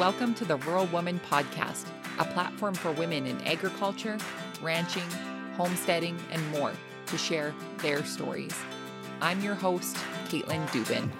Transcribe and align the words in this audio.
Welcome 0.00 0.32
to 0.36 0.46
the 0.46 0.56
Rural 0.56 0.86
Woman 0.86 1.20
Podcast, 1.28 1.84
a 2.18 2.24
platform 2.24 2.72
for 2.72 2.90
women 2.92 3.26
in 3.26 3.38
agriculture, 3.42 4.16
ranching, 4.62 5.04
homesteading, 5.58 6.18
and 6.32 6.50
more 6.52 6.72
to 7.04 7.18
share 7.18 7.54
their 7.82 8.02
stories. 8.06 8.58
I'm 9.20 9.42
your 9.42 9.54
host, 9.54 9.94
Caitlin 10.30 10.66
Dubin. 10.68 11.10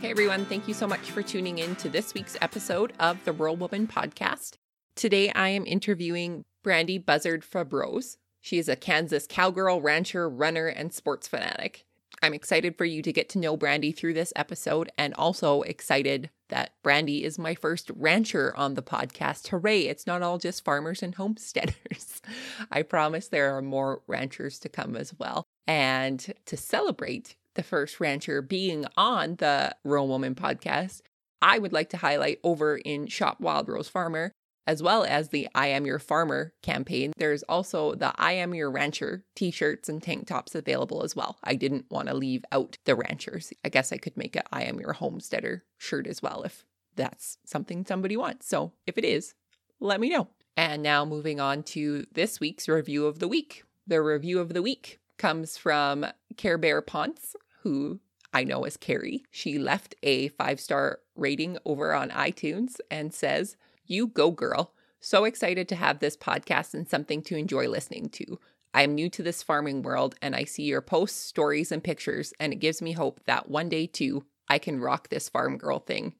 Hey 0.00 0.10
everyone, 0.10 0.46
thank 0.46 0.66
you 0.66 0.72
so 0.72 0.86
much 0.86 1.10
for 1.10 1.22
tuning 1.22 1.58
in 1.58 1.76
to 1.76 1.90
this 1.90 2.14
week's 2.14 2.38
episode 2.40 2.94
of 2.98 3.22
the 3.26 3.32
Rural 3.32 3.56
Woman 3.56 3.86
Podcast. 3.86 4.56
Today 4.96 5.30
I 5.32 5.50
am 5.50 5.66
interviewing 5.66 6.46
Brandi 6.64 7.04
Buzzard 7.04 7.44
Frobose. 7.44 8.16
She 8.40 8.56
is 8.56 8.70
a 8.70 8.76
Kansas 8.76 9.26
cowgirl, 9.28 9.82
rancher, 9.82 10.26
runner, 10.26 10.68
and 10.68 10.94
sports 10.94 11.28
fanatic. 11.28 11.84
I'm 12.22 12.34
excited 12.34 12.78
for 12.78 12.84
you 12.84 13.02
to 13.02 13.12
get 13.12 13.28
to 13.30 13.38
know 13.40 13.56
Brandi 13.56 13.94
through 13.94 14.14
this 14.14 14.32
episode 14.36 14.92
and 14.96 15.12
also 15.14 15.62
excited 15.62 16.30
that 16.50 16.72
Brandi 16.84 17.22
is 17.22 17.36
my 17.36 17.56
first 17.56 17.90
rancher 17.96 18.56
on 18.56 18.74
the 18.74 18.82
podcast. 18.82 19.48
Hooray, 19.48 19.82
it's 19.82 20.06
not 20.06 20.22
all 20.22 20.38
just 20.38 20.64
farmers 20.64 21.02
and 21.02 21.16
homesteaders. 21.16 22.22
I 22.70 22.82
promise 22.82 23.26
there 23.26 23.56
are 23.56 23.62
more 23.62 24.02
ranchers 24.06 24.60
to 24.60 24.68
come 24.68 24.94
as 24.94 25.12
well. 25.18 25.44
And 25.66 26.32
to 26.46 26.56
celebrate 26.56 27.34
the 27.54 27.64
first 27.64 27.98
rancher 27.98 28.40
being 28.40 28.86
on 28.96 29.36
the 29.36 29.74
Rural 29.82 30.06
Woman 30.06 30.36
podcast, 30.36 31.00
I 31.40 31.58
would 31.58 31.72
like 31.72 31.90
to 31.90 31.96
highlight 31.96 32.38
over 32.44 32.76
in 32.76 33.08
Shop 33.08 33.40
Wild 33.40 33.68
Rose 33.68 33.88
Farmer 33.88 34.32
as 34.66 34.82
well 34.82 35.04
as 35.04 35.28
the 35.28 35.48
I 35.54 35.68
Am 35.68 35.86
Your 35.86 35.98
Farmer 35.98 36.52
campaign. 36.62 37.12
There's 37.16 37.42
also 37.44 37.94
the 37.94 38.12
I 38.16 38.32
Am 38.32 38.54
Your 38.54 38.70
Rancher 38.70 39.24
t 39.34 39.50
shirts 39.50 39.88
and 39.88 40.02
tank 40.02 40.26
tops 40.26 40.54
available 40.54 41.02
as 41.02 41.16
well. 41.16 41.38
I 41.42 41.54
didn't 41.54 41.86
want 41.90 42.08
to 42.08 42.14
leave 42.14 42.44
out 42.52 42.78
the 42.84 42.94
ranchers. 42.94 43.52
I 43.64 43.68
guess 43.68 43.92
I 43.92 43.96
could 43.96 44.16
make 44.16 44.36
a 44.36 44.42
I 44.54 44.64
Am 44.64 44.78
Your 44.78 44.92
Homesteader 44.92 45.64
shirt 45.78 46.06
as 46.06 46.22
well 46.22 46.42
if 46.42 46.64
that's 46.94 47.38
something 47.44 47.84
somebody 47.84 48.16
wants. 48.16 48.46
So 48.46 48.72
if 48.86 48.98
it 48.98 49.04
is, 49.04 49.34
let 49.80 50.00
me 50.00 50.10
know. 50.10 50.28
And 50.56 50.82
now 50.82 51.04
moving 51.04 51.40
on 51.40 51.62
to 51.64 52.06
this 52.12 52.38
week's 52.38 52.68
review 52.68 53.06
of 53.06 53.18
the 53.18 53.28
week. 53.28 53.64
The 53.86 54.02
review 54.02 54.38
of 54.38 54.52
the 54.52 54.62
week 54.62 55.00
comes 55.16 55.56
from 55.56 56.06
Care 56.36 56.58
Bear 56.58 56.82
Ponce, 56.82 57.34
who 57.62 58.00
I 58.34 58.44
know 58.44 58.64
as 58.64 58.76
Carrie. 58.76 59.24
She 59.30 59.58
left 59.58 59.94
a 60.02 60.28
five 60.28 60.60
star 60.60 61.00
rating 61.16 61.58
over 61.64 61.94
on 61.94 62.10
iTunes 62.10 62.76
and 62.90 63.12
says, 63.12 63.56
you 63.92 64.08
go, 64.08 64.30
girl. 64.30 64.72
So 65.00 65.24
excited 65.24 65.68
to 65.68 65.76
have 65.76 65.98
this 65.98 66.16
podcast 66.16 66.74
and 66.74 66.88
something 66.88 67.22
to 67.22 67.36
enjoy 67.36 67.68
listening 67.68 68.08
to. 68.10 68.38
I 68.74 68.82
am 68.82 68.94
new 68.94 69.10
to 69.10 69.22
this 69.22 69.42
farming 69.42 69.82
world 69.82 70.14
and 70.22 70.34
I 70.34 70.44
see 70.44 70.62
your 70.62 70.80
posts, 70.80 71.18
stories, 71.18 71.72
and 71.72 71.84
pictures, 71.84 72.32
and 72.40 72.52
it 72.52 72.56
gives 72.56 72.80
me 72.80 72.92
hope 72.92 73.20
that 73.26 73.50
one 73.50 73.68
day 73.68 73.86
too, 73.86 74.24
I 74.48 74.58
can 74.58 74.80
rock 74.80 75.08
this 75.08 75.28
farm 75.28 75.58
girl 75.58 75.78
thing. 75.78 76.14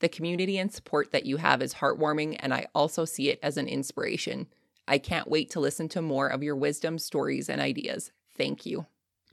The 0.00 0.08
community 0.08 0.58
and 0.58 0.72
support 0.72 1.12
that 1.12 1.26
you 1.26 1.38
have 1.38 1.62
is 1.62 1.74
heartwarming, 1.74 2.36
and 2.40 2.52
I 2.52 2.66
also 2.74 3.04
see 3.04 3.30
it 3.30 3.40
as 3.42 3.56
an 3.56 3.66
inspiration. 3.66 4.46
I 4.86 4.98
can't 4.98 5.28
wait 5.28 5.50
to 5.50 5.60
listen 5.60 5.88
to 5.90 6.02
more 6.02 6.28
of 6.28 6.42
your 6.42 6.54
wisdom, 6.54 6.98
stories, 6.98 7.48
and 7.48 7.60
ideas. 7.60 8.12
Thank 8.36 8.66
you. 8.66 8.86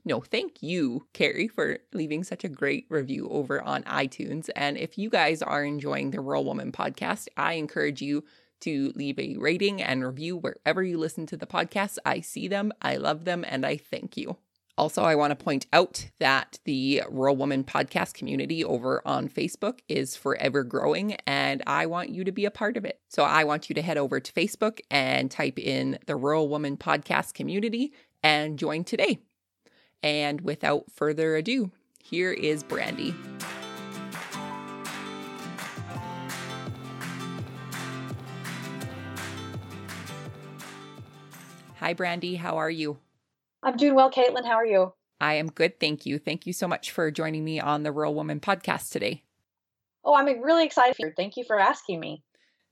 No, 0.06 0.20
thank 0.20 0.62
you, 0.62 1.06
Carrie, 1.14 1.48
for 1.48 1.78
leaving 1.94 2.24
such 2.24 2.44
a 2.44 2.48
great 2.48 2.86
review 2.90 3.26
over 3.30 3.62
on 3.62 3.84
iTunes. 3.84 4.50
And 4.54 4.76
if 4.76 4.98
you 4.98 5.08
guys 5.08 5.40
are 5.40 5.64
enjoying 5.64 6.10
the 6.10 6.20
Rural 6.20 6.44
Woman 6.44 6.72
podcast, 6.72 7.28
I 7.38 7.54
encourage 7.54 8.02
you 8.02 8.22
to 8.60 8.92
leave 8.94 9.18
a 9.18 9.36
rating 9.38 9.82
and 9.82 10.04
review 10.04 10.36
wherever 10.36 10.82
you 10.82 10.98
listen 10.98 11.26
to 11.26 11.38
the 11.38 11.46
podcast. 11.46 11.96
I 12.04 12.20
see 12.20 12.48
them, 12.48 12.72
I 12.82 12.96
love 12.96 13.24
them, 13.24 13.44
and 13.48 13.64
I 13.64 13.78
thank 13.78 14.16
you. 14.16 14.36
Also, 14.76 15.02
I 15.04 15.14
want 15.14 15.30
to 15.30 15.42
point 15.42 15.66
out 15.72 16.10
that 16.18 16.58
the 16.64 17.02
Rural 17.08 17.36
Woman 17.36 17.62
podcast 17.64 18.12
community 18.14 18.64
over 18.64 19.00
on 19.06 19.28
Facebook 19.28 19.78
is 19.88 20.16
forever 20.16 20.64
growing, 20.64 21.14
and 21.26 21.62
I 21.66 21.86
want 21.86 22.10
you 22.10 22.24
to 22.24 22.32
be 22.32 22.44
a 22.44 22.50
part 22.50 22.76
of 22.76 22.84
it. 22.84 22.98
So, 23.08 23.22
I 23.22 23.44
want 23.44 23.68
you 23.68 23.74
to 23.76 23.82
head 23.82 23.96
over 23.96 24.18
to 24.18 24.32
Facebook 24.32 24.80
and 24.90 25.30
type 25.30 25.58
in 25.58 25.98
the 26.06 26.16
Rural 26.16 26.48
Woman 26.48 26.76
podcast 26.76 27.34
community 27.34 27.92
and 28.22 28.58
join 28.58 28.82
today. 28.84 29.20
And 30.04 30.42
without 30.42 30.92
further 30.92 31.34
ado, 31.34 31.70
here 31.98 32.30
is 32.30 32.62
Brandi. 32.62 33.14
Hi, 41.80 41.94
Brandi. 41.94 42.36
How 42.36 42.58
are 42.58 42.68
you? 42.68 42.98
I'm 43.62 43.78
doing 43.78 43.94
well, 43.94 44.10
Caitlin. 44.10 44.44
How 44.44 44.56
are 44.56 44.66
you? 44.66 44.92
I 45.22 45.34
am 45.34 45.46
good. 45.46 45.80
Thank 45.80 46.04
you. 46.04 46.18
Thank 46.18 46.46
you 46.46 46.52
so 46.52 46.68
much 46.68 46.90
for 46.90 47.10
joining 47.10 47.42
me 47.42 47.58
on 47.58 47.82
the 47.82 47.90
Rural 47.90 48.14
Woman 48.14 48.40
podcast 48.40 48.90
today. 48.90 49.22
Oh, 50.04 50.14
I'm 50.14 50.26
really 50.42 50.66
excited. 50.66 51.14
Thank 51.16 51.38
you 51.38 51.44
for 51.44 51.58
asking 51.58 51.98
me. 51.98 52.22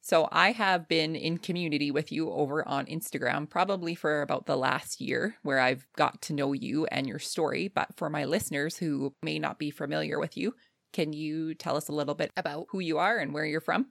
So 0.04 0.28
I 0.32 0.50
have 0.50 0.88
been 0.88 1.14
in 1.14 1.38
community 1.38 1.92
with 1.92 2.10
you 2.10 2.28
over 2.32 2.66
on 2.68 2.86
Instagram 2.86 3.48
probably 3.48 3.94
for 3.94 4.22
about 4.22 4.46
the 4.46 4.56
last 4.56 5.00
year 5.00 5.36
where 5.42 5.60
I've 5.60 5.86
got 5.96 6.20
to 6.22 6.32
know 6.32 6.52
you 6.52 6.86
and 6.86 7.06
your 7.06 7.20
story. 7.20 7.68
But 7.68 7.96
for 7.96 8.10
my 8.10 8.24
listeners 8.24 8.76
who 8.76 9.14
may 9.22 9.38
not 9.38 9.60
be 9.60 9.70
familiar 9.70 10.18
with 10.18 10.36
you, 10.36 10.56
can 10.92 11.12
you 11.12 11.54
tell 11.54 11.76
us 11.76 11.88
a 11.88 11.92
little 11.92 12.16
bit 12.16 12.32
about 12.36 12.66
who 12.70 12.80
you 12.80 12.98
are 12.98 13.16
and 13.16 13.32
where 13.32 13.46
you're 13.46 13.60
from? 13.60 13.86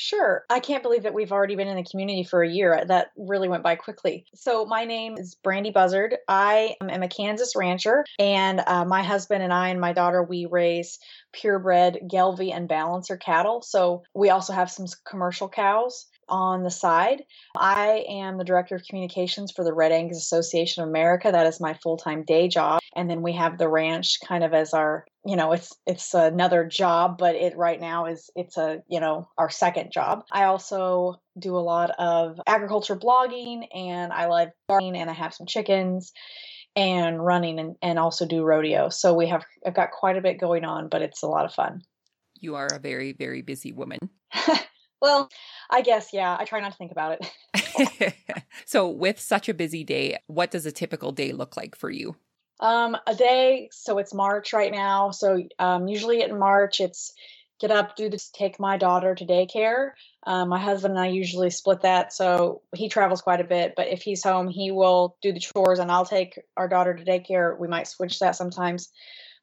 Sure. 0.00 0.44
I 0.48 0.60
can't 0.60 0.84
believe 0.84 1.02
that 1.02 1.12
we've 1.12 1.32
already 1.32 1.56
been 1.56 1.66
in 1.66 1.74
the 1.74 1.82
community 1.82 2.22
for 2.22 2.40
a 2.40 2.48
year. 2.48 2.84
That 2.86 3.08
really 3.16 3.48
went 3.48 3.64
by 3.64 3.74
quickly. 3.74 4.26
So, 4.32 4.64
my 4.64 4.84
name 4.84 5.16
is 5.18 5.36
Brandi 5.44 5.72
Buzzard. 5.72 6.14
I 6.28 6.76
am 6.80 7.02
a 7.02 7.08
Kansas 7.08 7.56
rancher, 7.56 8.04
and 8.16 8.62
uh, 8.64 8.84
my 8.84 9.02
husband 9.02 9.42
and 9.42 9.52
I 9.52 9.70
and 9.70 9.80
my 9.80 9.92
daughter, 9.92 10.22
we 10.22 10.46
raise 10.46 11.00
purebred 11.32 11.98
Gelbvieh 12.10 12.54
and 12.54 12.68
Balancer 12.68 13.16
cattle. 13.16 13.62
So, 13.62 14.02
we 14.14 14.30
also 14.30 14.52
have 14.52 14.70
some 14.70 14.86
commercial 15.04 15.48
cows 15.48 16.06
on 16.28 16.62
the 16.62 16.70
side. 16.70 17.24
I 17.56 18.04
am 18.08 18.38
the 18.38 18.44
director 18.44 18.74
of 18.74 18.84
communications 18.88 19.52
for 19.52 19.64
the 19.64 19.72
Red 19.72 19.92
Angus 19.92 20.18
Association 20.18 20.82
of 20.82 20.88
America. 20.88 21.30
That 21.32 21.46
is 21.46 21.60
my 21.60 21.74
full-time 21.74 22.24
day 22.24 22.48
job. 22.48 22.80
And 22.94 23.08
then 23.08 23.22
we 23.22 23.32
have 23.34 23.58
the 23.58 23.68
ranch 23.68 24.18
kind 24.26 24.44
of 24.44 24.52
as 24.52 24.74
our, 24.74 25.06
you 25.24 25.36
know, 25.36 25.52
it's 25.52 25.74
it's 25.86 26.14
another 26.14 26.64
job, 26.64 27.18
but 27.18 27.34
it 27.34 27.56
right 27.56 27.80
now 27.80 28.06
is 28.06 28.30
it's 28.34 28.56
a, 28.56 28.82
you 28.88 29.00
know, 29.00 29.28
our 29.38 29.50
second 29.50 29.92
job. 29.92 30.24
I 30.32 30.44
also 30.44 31.20
do 31.38 31.56
a 31.56 31.60
lot 31.60 31.90
of 31.98 32.40
agriculture 32.46 32.96
blogging 32.96 33.66
and 33.74 34.12
I 34.12 34.26
love 34.26 34.48
gardening 34.68 35.00
and 35.00 35.10
I 35.10 35.14
have 35.14 35.34
some 35.34 35.46
chickens 35.46 36.12
and 36.76 37.24
running 37.24 37.58
and, 37.58 37.76
and 37.82 37.98
also 37.98 38.26
do 38.26 38.42
rodeo. 38.42 38.88
So 38.88 39.14
we 39.14 39.28
have 39.28 39.44
I've 39.66 39.74
got 39.74 39.90
quite 39.90 40.16
a 40.16 40.20
bit 40.20 40.38
going 40.38 40.64
on, 40.64 40.88
but 40.88 41.02
it's 41.02 41.22
a 41.22 41.28
lot 41.28 41.44
of 41.44 41.52
fun. 41.52 41.82
You 42.40 42.54
are 42.54 42.68
a 42.72 42.78
very, 42.78 43.12
very 43.12 43.42
busy 43.42 43.72
woman. 43.72 43.98
Well, 45.00 45.28
I 45.70 45.82
guess, 45.82 46.08
yeah. 46.12 46.36
I 46.38 46.44
try 46.44 46.60
not 46.60 46.72
to 46.72 46.78
think 46.78 46.92
about 46.92 47.18
it. 47.54 48.14
so, 48.66 48.88
with 48.88 49.20
such 49.20 49.48
a 49.48 49.54
busy 49.54 49.84
day, 49.84 50.18
what 50.26 50.50
does 50.50 50.66
a 50.66 50.72
typical 50.72 51.12
day 51.12 51.32
look 51.32 51.56
like 51.56 51.76
for 51.76 51.90
you? 51.90 52.16
Um, 52.60 52.96
a 53.06 53.14
day, 53.14 53.68
so 53.70 53.98
it's 53.98 54.12
March 54.12 54.52
right 54.52 54.72
now. 54.72 55.12
So, 55.12 55.44
um, 55.58 55.86
usually 55.86 56.22
in 56.22 56.38
March, 56.38 56.80
it's 56.80 57.12
get 57.60 57.70
up, 57.70 57.96
do 57.96 58.08
this, 58.08 58.30
take 58.30 58.58
my 58.60 58.76
daughter 58.76 59.14
to 59.14 59.26
daycare. 59.26 59.90
Um, 60.26 60.48
my 60.48 60.58
husband 60.58 60.92
and 60.92 61.00
I 61.00 61.08
usually 61.08 61.50
split 61.50 61.82
that. 61.82 62.12
So, 62.12 62.62
he 62.74 62.88
travels 62.88 63.22
quite 63.22 63.40
a 63.40 63.44
bit, 63.44 63.74
but 63.76 63.88
if 63.88 64.02
he's 64.02 64.22
home, 64.22 64.48
he 64.48 64.70
will 64.70 65.16
do 65.22 65.32
the 65.32 65.40
chores 65.40 65.78
and 65.78 65.90
I'll 65.90 66.04
take 66.04 66.40
our 66.56 66.68
daughter 66.68 66.94
to 66.94 67.04
daycare. 67.04 67.58
We 67.58 67.68
might 67.68 67.88
switch 67.88 68.18
that 68.20 68.36
sometimes. 68.36 68.90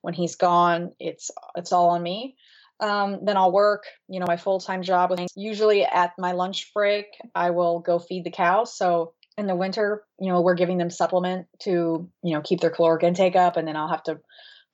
When 0.02 0.14
he's 0.14 0.36
gone, 0.36 0.92
it's 1.00 1.32
it's 1.56 1.72
all 1.72 1.90
on 1.90 2.04
me. 2.04 2.36
Um, 2.80 3.20
then 3.24 3.38
I'll 3.38 3.52
work, 3.52 3.86
you 4.08 4.20
know, 4.20 4.26
my 4.28 4.38
full 4.38 4.60
time 4.60 4.84
job. 4.84 5.18
Usually 5.36 5.84
at 5.84 6.14
my 6.18 6.34
lunch 6.34 6.72
break, 6.74 7.08
I 7.34 7.52
will 7.52 7.80
go 7.80 8.00
feed 8.00 8.24
the 8.24 8.32
cows. 8.32 8.78
So 8.78 9.14
in 9.38 9.48
the 9.48 9.56
winter, 9.56 10.04
you 10.20 10.32
know, 10.32 10.42
we're 10.42 10.56
giving 10.56 10.78
them 10.78 10.90
supplement 10.90 11.48
to, 11.64 12.10
you 12.24 12.34
know, 12.34 12.42
keep 12.42 12.62
their 12.62 12.70
caloric 12.70 13.04
intake 13.04 13.36
up, 13.36 13.58
and 13.58 13.68
then 13.68 13.76
I'll 13.76 13.90
have 13.90 14.04
to 14.04 14.20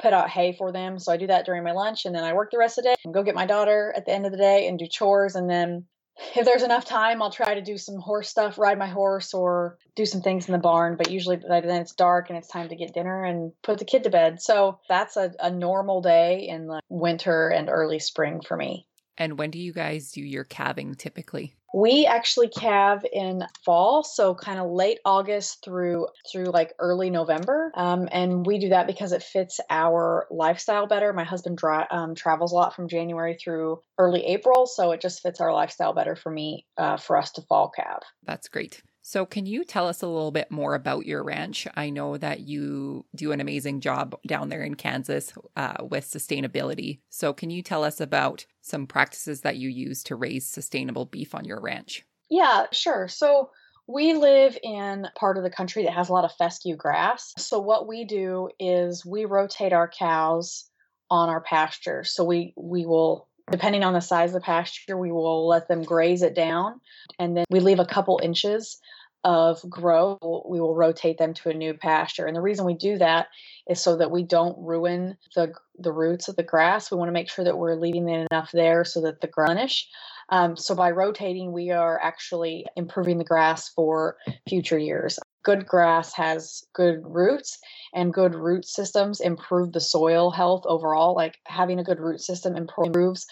put 0.01 0.13
out 0.13 0.29
hay 0.29 0.53
for 0.57 0.71
them. 0.71 0.99
So 0.99 1.11
I 1.11 1.17
do 1.17 1.27
that 1.27 1.45
during 1.45 1.63
my 1.63 1.71
lunch, 1.71 2.05
and 2.05 2.15
then 2.15 2.23
I 2.23 2.33
work 2.33 2.51
the 2.51 2.57
rest 2.57 2.77
of 2.77 2.83
the 2.83 2.89
day 2.89 2.95
and 3.05 3.13
go 3.13 3.23
get 3.23 3.35
my 3.35 3.45
daughter 3.45 3.93
at 3.95 4.05
the 4.05 4.11
end 4.11 4.25
of 4.25 4.31
the 4.31 4.37
day 4.37 4.67
and 4.67 4.79
do 4.79 4.87
chores, 4.87 5.35
and 5.35 5.49
then 5.49 5.85
if 6.35 6.45
there's 6.45 6.63
enough 6.63 6.85
time, 6.85 7.21
I'll 7.21 7.31
try 7.31 7.55
to 7.55 7.61
do 7.61 7.77
some 7.77 7.99
horse 7.99 8.29
stuff, 8.29 8.57
ride 8.57 8.77
my 8.77 8.87
horse, 8.87 9.33
or 9.33 9.77
do 9.95 10.05
some 10.05 10.21
things 10.21 10.47
in 10.47 10.53
the 10.53 10.59
barn. 10.59 10.95
But 10.97 11.11
usually 11.11 11.37
by 11.37 11.61
then 11.61 11.81
it's 11.81 11.93
dark 11.93 12.29
and 12.29 12.37
it's 12.37 12.47
time 12.47 12.69
to 12.69 12.75
get 12.75 12.93
dinner 12.93 13.23
and 13.23 13.51
put 13.63 13.79
the 13.79 13.85
kid 13.85 14.03
to 14.03 14.09
bed. 14.09 14.41
So 14.41 14.79
that's 14.89 15.17
a, 15.17 15.31
a 15.39 15.51
normal 15.51 16.01
day 16.01 16.47
in 16.47 16.67
the 16.67 16.81
winter 16.89 17.49
and 17.49 17.69
early 17.69 17.99
spring 17.99 18.41
for 18.45 18.57
me. 18.57 18.87
And 19.17 19.37
when 19.37 19.51
do 19.51 19.59
you 19.59 19.73
guys 19.73 20.11
do 20.11 20.21
your 20.21 20.43
calving 20.43 20.95
typically? 20.95 21.55
We 21.73 22.05
actually 22.05 22.49
calve 22.49 23.05
in 23.11 23.43
fall, 23.63 24.03
so 24.03 24.35
kind 24.35 24.59
of 24.59 24.69
late 24.71 24.99
August 25.05 25.63
through 25.63 26.07
through 26.29 26.51
like 26.51 26.73
early 26.79 27.09
November, 27.09 27.71
um, 27.75 28.09
and 28.11 28.45
we 28.45 28.59
do 28.59 28.69
that 28.69 28.87
because 28.87 29.11
it 29.11 29.23
fits 29.23 29.59
our 29.69 30.27
lifestyle 30.29 30.87
better. 30.87 31.13
My 31.13 31.23
husband 31.23 31.59
um, 31.91 32.15
travels 32.15 32.51
a 32.51 32.55
lot 32.55 32.75
from 32.75 32.89
January 32.89 33.37
through 33.41 33.81
early 33.97 34.25
April, 34.25 34.65
so 34.65 34.91
it 34.91 35.01
just 35.01 35.21
fits 35.21 35.39
our 35.39 35.53
lifestyle 35.53 35.93
better 35.93 36.15
for 36.15 36.31
me 36.31 36.65
uh, 36.77 36.97
for 36.97 37.17
us 37.17 37.31
to 37.33 37.41
fall 37.43 37.69
calve. 37.69 38.03
That's 38.23 38.49
great. 38.49 38.81
So, 39.03 39.25
can 39.25 39.45
you 39.45 39.63
tell 39.63 39.87
us 39.87 40.01
a 40.01 40.07
little 40.07 40.31
bit 40.31 40.51
more 40.51 40.75
about 40.75 41.05
your 41.05 41.23
ranch? 41.23 41.67
I 41.75 41.89
know 41.89 42.17
that 42.17 42.41
you 42.41 43.05
do 43.15 43.31
an 43.31 43.41
amazing 43.41 43.81
job 43.81 44.15
down 44.27 44.49
there 44.49 44.63
in 44.63 44.75
Kansas 44.75 45.33
uh, 45.55 45.83
with 45.89 46.05
sustainability. 46.05 46.99
So, 47.09 47.33
can 47.33 47.49
you 47.49 47.63
tell 47.63 47.83
us 47.83 47.99
about 47.99 48.45
some 48.61 48.85
practices 48.85 49.41
that 49.41 49.57
you 49.57 49.69
use 49.69 50.03
to 50.03 50.15
raise 50.15 50.47
sustainable 50.47 51.05
beef 51.05 51.33
on 51.33 51.45
your 51.45 51.59
ranch? 51.59 52.05
Yeah, 52.29 52.67
sure. 52.71 53.07
So, 53.07 53.49
we 53.87 54.13
live 54.13 54.57
in 54.61 55.07
part 55.15 55.37
of 55.37 55.43
the 55.43 55.49
country 55.49 55.83
that 55.83 55.93
has 55.93 56.09
a 56.09 56.13
lot 56.13 56.23
of 56.23 56.33
fescue 56.33 56.75
grass. 56.75 57.33
So, 57.37 57.59
what 57.59 57.87
we 57.87 58.05
do 58.05 58.49
is 58.59 59.03
we 59.03 59.25
rotate 59.25 59.73
our 59.73 59.89
cows 59.89 60.69
on 61.09 61.29
our 61.29 61.41
pasture. 61.41 62.03
So, 62.03 62.23
we, 62.23 62.53
we 62.55 62.85
will 62.85 63.27
depending 63.51 63.83
on 63.83 63.93
the 63.93 64.01
size 64.01 64.29
of 64.29 64.41
the 64.41 64.45
pasture, 64.45 64.97
we 64.97 65.11
will 65.11 65.47
let 65.47 65.67
them 65.67 65.83
graze 65.83 66.21
it 66.21 66.33
down 66.33 66.79
and 67.19 67.35
then 67.37 67.45
we 67.49 67.59
leave 67.59 67.79
a 67.79 67.85
couple 67.85 68.19
inches 68.23 68.79
of 69.23 69.61
grow. 69.69 70.17
We 70.49 70.59
will 70.59 70.75
rotate 70.75 71.17
them 71.17 71.33
to 71.35 71.49
a 71.49 71.53
new 71.53 71.73
pasture. 71.73 72.25
And 72.25 72.35
the 72.35 72.41
reason 72.41 72.65
we 72.65 72.73
do 72.73 72.97
that 72.97 73.27
is 73.69 73.79
so 73.79 73.97
that 73.97 74.11
we 74.11 74.23
don't 74.23 74.57
ruin 74.57 75.17
the 75.35 75.53
the 75.77 75.91
roots 75.91 76.27
of 76.27 76.35
the 76.35 76.43
grass. 76.43 76.91
We 76.91 76.97
want 76.97 77.09
to 77.09 77.13
make 77.13 77.29
sure 77.29 77.45
that 77.45 77.57
we're 77.57 77.75
leaving 77.75 78.09
enough 78.09 78.51
there 78.51 78.83
so 78.83 79.01
that 79.01 79.21
the 79.21 79.27
garnish. 79.27 79.87
Um, 80.29 80.55
so 80.55 80.75
by 80.75 80.91
rotating, 80.91 81.51
we 81.51 81.71
are 81.71 81.99
actually 82.01 82.65
improving 82.75 83.17
the 83.17 83.23
grass 83.23 83.69
for 83.69 84.17
future 84.47 84.77
years. 84.77 85.19
Good 85.43 85.65
grass 85.65 86.13
has 86.13 86.63
good 86.73 87.01
roots, 87.03 87.57
and 87.93 88.13
good 88.13 88.35
root 88.35 88.65
systems 88.65 89.19
improve 89.19 89.71
the 89.71 89.81
soil 89.81 90.31
health 90.31 90.63
overall. 90.65 91.15
Like 91.15 91.39
having 91.45 91.79
a 91.79 91.83
good 91.83 91.99
root 91.99 92.21
system 92.21 92.55
improves 92.55 93.25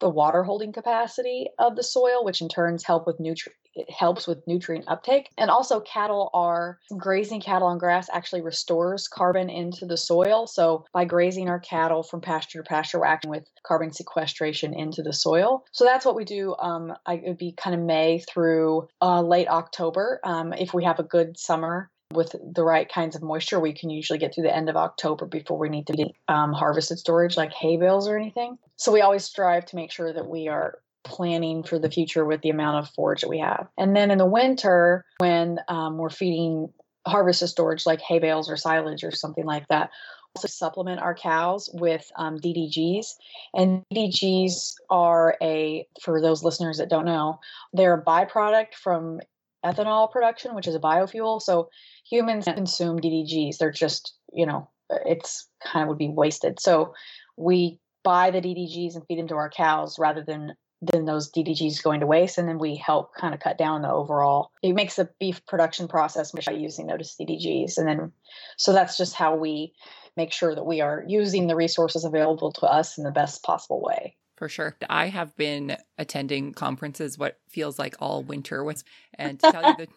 the 0.00 0.10
water 0.10 0.42
holding 0.42 0.72
capacity 0.72 1.48
of 1.58 1.76
the 1.76 1.82
soil, 1.82 2.24
which 2.24 2.42
in 2.42 2.48
turns 2.48 2.84
help 2.84 3.06
with 3.06 3.20
nutrient 3.20 3.56
it 3.74 3.90
helps 3.90 4.26
with 4.26 4.46
nutrient 4.46 4.86
uptake. 4.88 5.30
And 5.38 5.50
also 5.50 5.80
cattle 5.80 6.30
are 6.34 6.78
grazing 6.96 7.40
cattle 7.40 7.68
on 7.68 7.78
grass 7.78 8.08
actually 8.12 8.42
restores 8.42 9.08
carbon 9.08 9.50
into 9.50 9.86
the 9.86 9.96
soil. 9.96 10.46
So 10.46 10.84
by 10.92 11.04
grazing 11.04 11.48
our 11.48 11.60
cattle 11.60 12.02
from 12.02 12.20
pasture 12.20 12.62
to 12.62 12.68
pasture, 12.68 13.00
we're 13.00 13.06
acting 13.06 13.30
with 13.30 13.48
carbon 13.64 13.92
sequestration 13.92 14.74
into 14.74 15.02
the 15.02 15.12
soil. 15.12 15.64
So 15.72 15.84
that's 15.84 16.04
what 16.04 16.16
we 16.16 16.24
do. 16.24 16.54
Um, 16.58 16.94
I, 17.06 17.14
it 17.14 17.28
would 17.28 17.38
be 17.38 17.52
kind 17.52 17.74
of 17.74 17.82
May 17.82 18.20
through 18.20 18.88
uh, 19.00 19.22
late 19.22 19.48
October. 19.48 20.20
Um, 20.24 20.52
if 20.52 20.74
we 20.74 20.84
have 20.84 20.98
a 20.98 21.04
good 21.04 21.38
summer, 21.38 21.90
with 22.12 22.36
the 22.52 22.62
right 22.62 22.88
kinds 22.88 23.16
of 23.16 23.22
moisture, 23.22 23.58
we 23.58 23.72
can 23.72 23.90
usually 23.90 24.18
get 24.18 24.34
through 24.34 24.44
the 24.44 24.56
end 24.56 24.68
of 24.68 24.76
October 24.76 25.26
before 25.26 25.58
we 25.58 25.68
need 25.68 25.86
to 25.88 25.92
be 25.94 26.14
um, 26.28 26.52
harvested 26.52 26.98
storage 26.98 27.36
like 27.36 27.52
hay 27.52 27.76
bales 27.76 28.08
or 28.08 28.16
anything. 28.16 28.56
So 28.76 28.92
we 28.92 29.00
always 29.00 29.24
strive 29.24 29.66
to 29.66 29.76
make 29.76 29.90
sure 29.90 30.12
that 30.12 30.28
we 30.28 30.48
are 30.48 30.78
planning 31.04 31.62
for 31.62 31.78
the 31.78 31.90
future 31.90 32.24
with 32.24 32.42
the 32.42 32.50
amount 32.50 32.78
of 32.78 32.92
forage 32.94 33.20
that 33.20 33.28
we 33.28 33.38
have. 33.38 33.68
And 33.78 33.94
then 33.94 34.10
in 34.10 34.18
the 34.18 34.26
winter, 34.26 35.04
when 35.18 35.58
um, 35.68 35.98
we're 35.98 36.10
feeding 36.10 36.72
harvest 37.06 37.40
harvested 37.40 37.48
storage 37.50 37.84
like 37.84 38.00
hay 38.00 38.18
bales 38.18 38.50
or 38.50 38.56
silage 38.56 39.04
or 39.04 39.10
something 39.10 39.44
like 39.44 39.68
that, 39.68 39.90
also 40.34 40.48
supplement 40.48 41.00
our 41.00 41.14
cows 41.14 41.70
with 41.74 42.10
um, 42.16 42.38
DDGs. 42.38 43.06
And 43.54 43.82
DDGs 43.94 44.74
are 44.90 45.36
a, 45.42 45.86
for 46.02 46.20
those 46.20 46.42
listeners 46.42 46.78
that 46.78 46.90
don't 46.90 47.04
know, 47.04 47.38
they're 47.72 47.94
a 47.94 48.02
byproduct 48.02 48.74
from 48.74 49.20
ethanol 49.64 50.10
production, 50.10 50.54
which 50.54 50.66
is 50.66 50.74
a 50.74 50.80
biofuel. 50.80 51.40
So 51.40 51.68
humans 52.08 52.44
consume 52.44 52.98
DDGs. 52.98 53.58
They're 53.58 53.70
just, 53.70 54.14
you 54.32 54.46
know, 54.46 54.68
it's 54.90 55.48
kind 55.64 55.84
of 55.84 55.88
would 55.88 55.98
be 55.98 56.08
wasted. 56.08 56.60
So 56.60 56.94
we 57.36 57.78
buy 58.02 58.30
the 58.30 58.40
DDGs 58.40 58.94
and 58.94 59.04
feed 59.06 59.18
them 59.18 59.28
to 59.28 59.36
our 59.36 59.50
cows 59.50 59.98
rather 59.98 60.22
than 60.22 60.54
than 60.92 61.04
those 61.04 61.30
DDGs 61.30 61.82
going 61.82 62.00
to 62.00 62.06
waste, 62.06 62.38
and 62.38 62.48
then 62.48 62.58
we 62.58 62.76
help 62.76 63.14
kind 63.14 63.34
of 63.34 63.40
cut 63.40 63.58
down 63.58 63.82
the 63.82 63.90
overall. 63.90 64.50
It 64.62 64.72
makes 64.72 64.96
the 64.96 65.08
beef 65.18 65.44
production 65.46 65.88
process 65.88 66.32
by 66.32 66.52
using 66.52 66.86
those 66.86 67.16
DDGs, 67.20 67.78
and 67.78 67.88
then 67.88 68.12
so 68.56 68.72
that's 68.72 68.96
just 68.96 69.14
how 69.14 69.36
we 69.36 69.74
make 70.16 70.32
sure 70.32 70.54
that 70.54 70.66
we 70.66 70.80
are 70.80 71.04
using 71.06 71.46
the 71.46 71.56
resources 71.56 72.04
available 72.04 72.52
to 72.52 72.66
us 72.66 72.98
in 72.98 73.04
the 73.04 73.10
best 73.10 73.42
possible 73.42 73.82
way. 73.82 74.16
For 74.36 74.48
sure. 74.48 74.76
I 74.90 75.08
have 75.08 75.36
been 75.36 75.76
attending 75.96 76.52
conferences 76.54 77.16
what 77.16 77.38
feels 77.48 77.78
like 77.78 77.94
all 78.00 78.22
winter 78.22 78.64
with 78.64 78.82
and 79.14 79.38
to 79.40 79.52
tell 79.52 79.68
you 79.70 79.76
the 79.76 79.88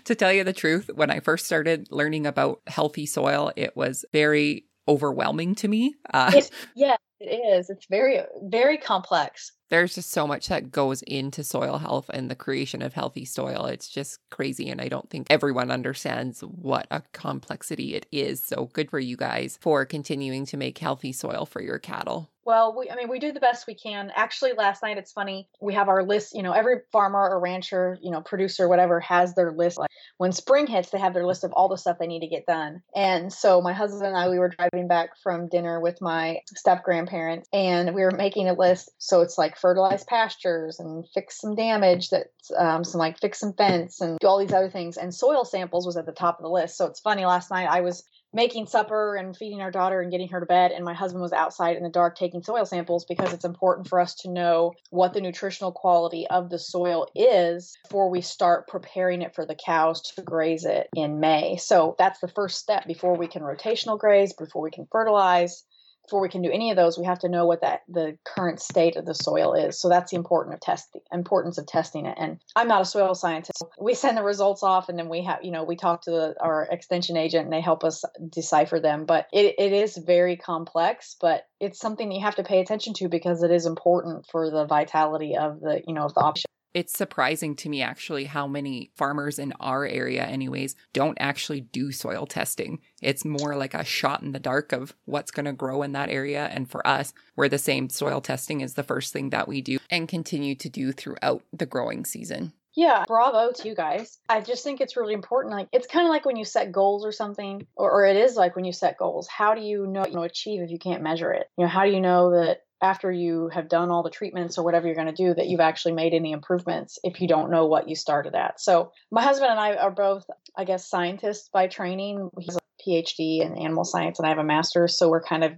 to 0.04 0.14
tell 0.14 0.32
you 0.32 0.44
the 0.44 0.52
truth, 0.52 0.90
when 0.94 1.10
I 1.10 1.20
first 1.20 1.46
started 1.46 1.88
learning 1.90 2.26
about 2.26 2.60
healthy 2.66 3.06
soil, 3.06 3.52
it 3.56 3.76
was 3.76 4.04
very 4.12 4.66
overwhelming 4.86 5.54
to 5.56 5.68
me. 5.68 5.94
Uh, 6.12 6.30
it, 6.34 6.50
yeah, 6.76 6.96
it 7.20 7.26
is. 7.26 7.70
It's 7.70 7.86
very 7.86 8.20
very 8.42 8.78
complex 8.78 9.52
there's 9.70 9.94
just 9.94 10.10
so 10.10 10.26
much 10.26 10.48
that 10.48 10.72
goes 10.72 11.00
into 11.02 11.42
soil 11.42 11.78
health 11.78 12.10
and 12.12 12.28
the 12.28 12.34
creation 12.34 12.82
of 12.82 12.92
healthy 12.92 13.24
soil. 13.24 13.66
It's 13.66 13.88
just 13.88 14.18
crazy. 14.28 14.68
And 14.68 14.80
I 14.80 14.88
don't 14.88 15.08
think 15.08 15.28
everyone 15.30 15.70
understands 15.70 16.40
what 16.40 16.86
a 16.90 17.02
complexity 17.12 17.94
it 17.94 18.06
is. 18.12 18.42
So 18.44 18.68
good 18.72 18.90
for 18.90 18.98
you 18.98 19.16
guys 19.16 19.58
for 19.60 19.86
continuing 19.86 20.44
to 20.46 20.56
make 20.56 20.78
healthy 20.78 21.12
soil 21.12 21.46
for 21.46 21.62
your 21.62 21.78
cattle. 21.78 22.30
Well, 22.42 22.74
we, 22.76 22.90
I 22.90 22.96
mean, 22.96 23.08
we 23.08 23.20
do 23.20 23.32
the 23.32 23.38
best 23.38 23.66
we 23.66 23.74
can. 23.74 24.10
Actually, 24.16 24.54
last 24.54 24.82
night, 24.82 24.98
it's 24.98 25.12
funny. 25.12 25.46
We 25.60 25.74
have 25.74 25.88
our 25.88 26.02
list, 26.02 26.34
you 26.34 26.42
know, 26.42 26.52
every 26.52 26.76
farmer 26.90 27.20
or 27.20 27.38
rancher, 27.38 27.98
you 28.02 28.10
know, 28.10 28.22
producer, 28.22 28.66
whatever, 28.66 28.98
has 29.00 29.34
their 29.34 29.52
list. 29.52 29.78
Like 29.78 29.90
when 30.16 30.32
spring 30.32 30.66
hits, 30.66 30.90
they 30.90 30.98
have 30.98 31.14
their 31.14 31.26
list 31.26 31.44
of 31.44 31.52
all 31.52 31.68
the 31.68 31.76
stuff 31.76 31.98
they 32.00 32.06
need 32.06 32.20
to 32.20 32.26
get 32.26 32.46
done. 32.46 32.82
And 32.96 33.32
so 33.32 33.60
my 33.60 33.74
husband 33.74 34.06
and 34.06 34.16
I, 34.16 34.30
we 34.30 34.38
were 34.38 34.48
driving 34.48 34.88
back 34.88 35.10
from 35.22 35.48
dinner 35.48 35.80
with 35.80 36.00
my 36.00 36.40
step 36.56 36.82
grandparents 36.82 37.09
and 37.52 37.94
we 37.94 38.02
were 38.02 38.10
making 38.10 38.48
a 38.48 38.54
list. 38.54 38.90
So 38.98 39.20
it's 39.20 39.38
like 39.38 39.56
fertilize 39.56 40.04
pastures 40.04 40.78
and 40.80 41.04
fix 41.14 41.40
some 41.40 41.54
damage 41.54 42.10
that's 42.10 42.50
um, 42.58 42.84
some 42.84 42.98
like 42.98 43.18
fix 43.18 43.40
some 43.40 43.52
fence 43.52 44.00
and 44.00 44.18
do 44.18 44.26
all 44.26 44.38
these 44.38 44.52
other 44.52 44.70
things. 44.70 44.96
And 44.96 45.14
soil 45.14 45.44
samples 45.44 45.86
was 45.86 45.96
at 45.96 46.06
the 46.06 46.12
top 46.12 46.38
of 46.38 46.42
the 46.42 46.50
list. 46.50 46.76
So 46.76 46.86
it's 46.86 47.00
funny. 47.00 47.24
Last 47.24 47.50
night 47.50 47.68
I 47.68 47.80
was 47.80 48.04
making 48.32 48.66
supper 48.66 49.16
and 49.16 49.36
feeding 49.36 49.60
our 49.60 49.70
daughter 49.70 50.00
and 50.00 50.10
getting 50.10 50.28
her 50.28 50.40
to 50.40 50.46
bed 50.46 50.70
and 50.70 50.84
my 50.84 50.94
husband 50.94 51.20
was 51.20 51.32
outside 51.32 51.76
in 51.76 51.82
the 51.82 51.88
dark 51.88 52.16
taking 52.16 52.42
soil 52.42 52.64
samples 52.64 53.04
because 53.08 53.32
it's 53.32 53.44
important 53.44 53.88
for 53.88 53.98
us 53.98 54.14
to 54.14 54.30
know 54.30 54.72
what 54.90 55.12
the 55.12 55.20
nutritional 55.20 55.72
quality 55.72 56.26
of 56.28 56.48
the 56.48 56.58
soil 56.58 57.08
is 57.14 57.76
before 57.84 58.08
we 58.08 58.20
start 58.20 58.68
preparing 58.68 59.22
it 59.22 59.34
for 59.34 59.44
the 59.44 59.56
cows 59.56 60.00
to 60.02 60.22
graze 60.22 60.64
it 60.64 60.88
in 60.94 61.18
May. 61.18 61.56
So 61.56 61.96
that's 61.98 62.20
the 62.20 62.28
first 62.28 62.58
step 62.58 62.86
before 62.86 63.16
we 63.16 63.26
can 63.26 63.42
rotational 63.42 63.98
graze, 63.98 64.32
before 64.32 64.62
we 64.62 64.70
can 64.70 64.86
fertilize, 64.92 65.64
before 66.10 66.20
we 66.20 66.28
can 66.28 66.42
do 66.42 66.50
any 66.50 66.72
of 66.72 66.76
those, 66.76 66.98
we 66.98 67.04
have 67.04 67.20
to 67.20 67.28
know 67.28 67.46
what 67.46 67.60
that 67.60 67.82
the 67.88 68.18
current 68.24 68.60
state 68.60 68.96
of 68.96 69.06
the 69.06 69.14
soil 69.14 69.54
is. 69.54 69.80
So 69.80 69.88
that's 69.88 70.10
the 70.10 70.16
important 70.16 70.54
of 70.54 70.60
testing 70.60 71.02
importance 71.12 71.56
of 71.56 71.66
testing 71.66 72.06
it. 72.06 72.18
And 72.20 72.40
I'm 72.56 72.66
not 72.66 72.82
a 72.82 72.84
soil 72.84 73.14
scientist. 73.14 73.62
We 73.80 73.94
send 73.94 74.16
the 74.16 74.24
results 74.24 74.64
off 74.64 74.88
and 74.88 74.98
then 74.98 75.08
we 75.08 75.22
have, 75.22 75.44
you 75.44 75.52
know, 75.52 75.62
we 75.62 75.76
talk 75.76 76.02
to 76.02 76.10
the, 76.10 76.34
our 76.40 76.66
extension 76.68 77.16
agent 77.16 77.44
and 77.44 77.52
they 77.52 77.60
help 77.60 77.84
us 77.84 78.02
decipher 78.28 78.80
them. 78.80 79.04
But 79.04 79.28
it, 79.32 79.54
it 79.56 79.72
is 79.72 79.96
very 79.96 80.36
complex, 80.36 81.14
but 81.20 81.46
it's 81.60 81.78
something 81.78 82.10
you 82.10 82.22
have 82.22 82.36
to 82.36 82.42
pay 82.42 82.60
attention 82.60 82.92
to 82.94 83.08
because 83.08 83.44
it 83.44 83.52
is 83.52 83.64
important 83.64 84.26
for 84.32 84.50
the 84.50 84.66
vitality 84.66 85.36
of 85.36 85.60
the, 85.60 85.80
you 85.86 85.94
know, 85.94 86.06
of 86.06 86.14
the 86.14 86.22
option 86.22 86.50
it's 86.74 86.96
surprising 86.96 87.56
to 87.56 87.68
me 87.68 87.82
actually 87.82 88.24
how 88.24 88.46
many 88.46 88.90
farmers 88.94 89.38
in 89.38 89.52
our 89.60 89.86
area 89.86 90.24
anyways 90.24 90.76
don't 90.92 91.18
actually 91.20 91.60
do 91.60 91.92
soil 91.92 92.26
testing 92.26 92.78
it's 93.02 93.24
more 93.24 93.56
like 93.56 93.74
a 93.74 93.84
shot 93.84 94.22
in 94.22 94.32
the 94.32 94.38
dark 94.38 94.72
of 94.72 94.94
what's 95.04 95.30
going 95.30 95.46
to 95.46 95.52
grow 95.52 95.82
in 95.82 95.92
that 95.92 96.10
area 96.10 96.46
and 96.52 96.70
for 96.70 96.86
us 96.86 97.12
we're 97.36 97.48
the 97.48 97.58
same 97.58 97.88
soil 97.88 98.20
testing 98.20 98.60
is 98.60 98.74
the 98.74 98.82
first 98.82 99.12
thing 99.12 99.30
that 99.30 99.48
we 99.48 99.60
do 99.60 99.78
and 99.90 100.08
continue 100.08 100.54
to 100.54 100.68
do 100.68 100.92
throughout 100.92 101.42
the 101.52 101.66
growing 101.66 102.04
season 102.04 102.52
yeah, 102.76 103.04
bravo 103.06 103.50
to 103.52 103.68
you 103.68 103.74
guys. 103.74 104.18
I 104.28 104.40
just 104.40 104.62
think 104.62 104.80
it's 104.80 104.96
really 104.96 105.14
important. 105.14 105.52
Like 105.52 105.68
it's 105.72 105.88
kind 105.88 106.06
of 106.06 106.10
like 106.10 106.24
when 106.24 106.36
you 106.36 106.44
set 106.44 106.70
goals 106.70 107.04
or 107.04 107.12
something, 107.12 107.66
or, 107.74 107.90
or 107.90 108.06
it 108.06 108.16
is 108.16 108.36
like 108.36 108.54
when 108.54 108.64
you 108.64 108.72
set 108.72 108.96
goals. 108.96 109.26
How 109.26 109.54
do 109.54 109.60
you 109.60 109.86
know 109.86 110.06
you 110.06 110.14
know 110.14 110.22
achieve 110.22 110.62
if 110.62 110.70
you 110.70 110.78
can't 110.78 111.02
measure 111.02 111.32
it? 111.32 111.50
You 111.58 111.64
know, 111.64 111.68
how 111.68 111.84
do 111.84 111.90
you 111.90 112.00
know 112.00 112.30
that 112.30 112.60
after 112.82 113.10
you 113.10 113.48
have 113.48 113.68
done 113.68 113.90
all 113.90 114.02
the 114.02 114.10
treatments 114.10 114.58
or 114.58 114.64
whatever 114.64 114.86
you're 114.86 114.94
going 114.94 115.06
to 115.06 115.12
do 115.12 115.34
that 115.34 115.46
you've 115.46 115.60
actually 115.60 115.92
made 115.92 116.14
any 116.14 116.32
improvements 116.32 116.98
if 117.04 117.20
you 117.20 117.28
don't 117.28 117.50
know 117.50 117.66
what 117.66 117.88
you 117.88 117.94
started 117.94 118.34
at. 118.34 118.60
So, 118.60 118.92
my 119.10 119.22
husband 119.22 119.50
and 119.50 119.60
I 119.60 119.74
are 119.74 119.90
both, 119.90 120.24
I 120.56 120.64
guess, 120.64 120.88
scientists 120.88 121.48
by 121.52 121.66
training. 121.66 122.30
He's 122.38 122.56
a 122.56 122.60
PhD 122.86 123.44
in 123.44 123.58
animal 123.58 123.84
science 123.84 124.18
and 124.18 124.26
I 124.26 124.30
have 124.30 124.38
a 124.38 124.44
master's. 124.44 124.96
So, 124.96 125.08
we're 125.08 125.22
kind 125.22 125.44
of 125.44 125.52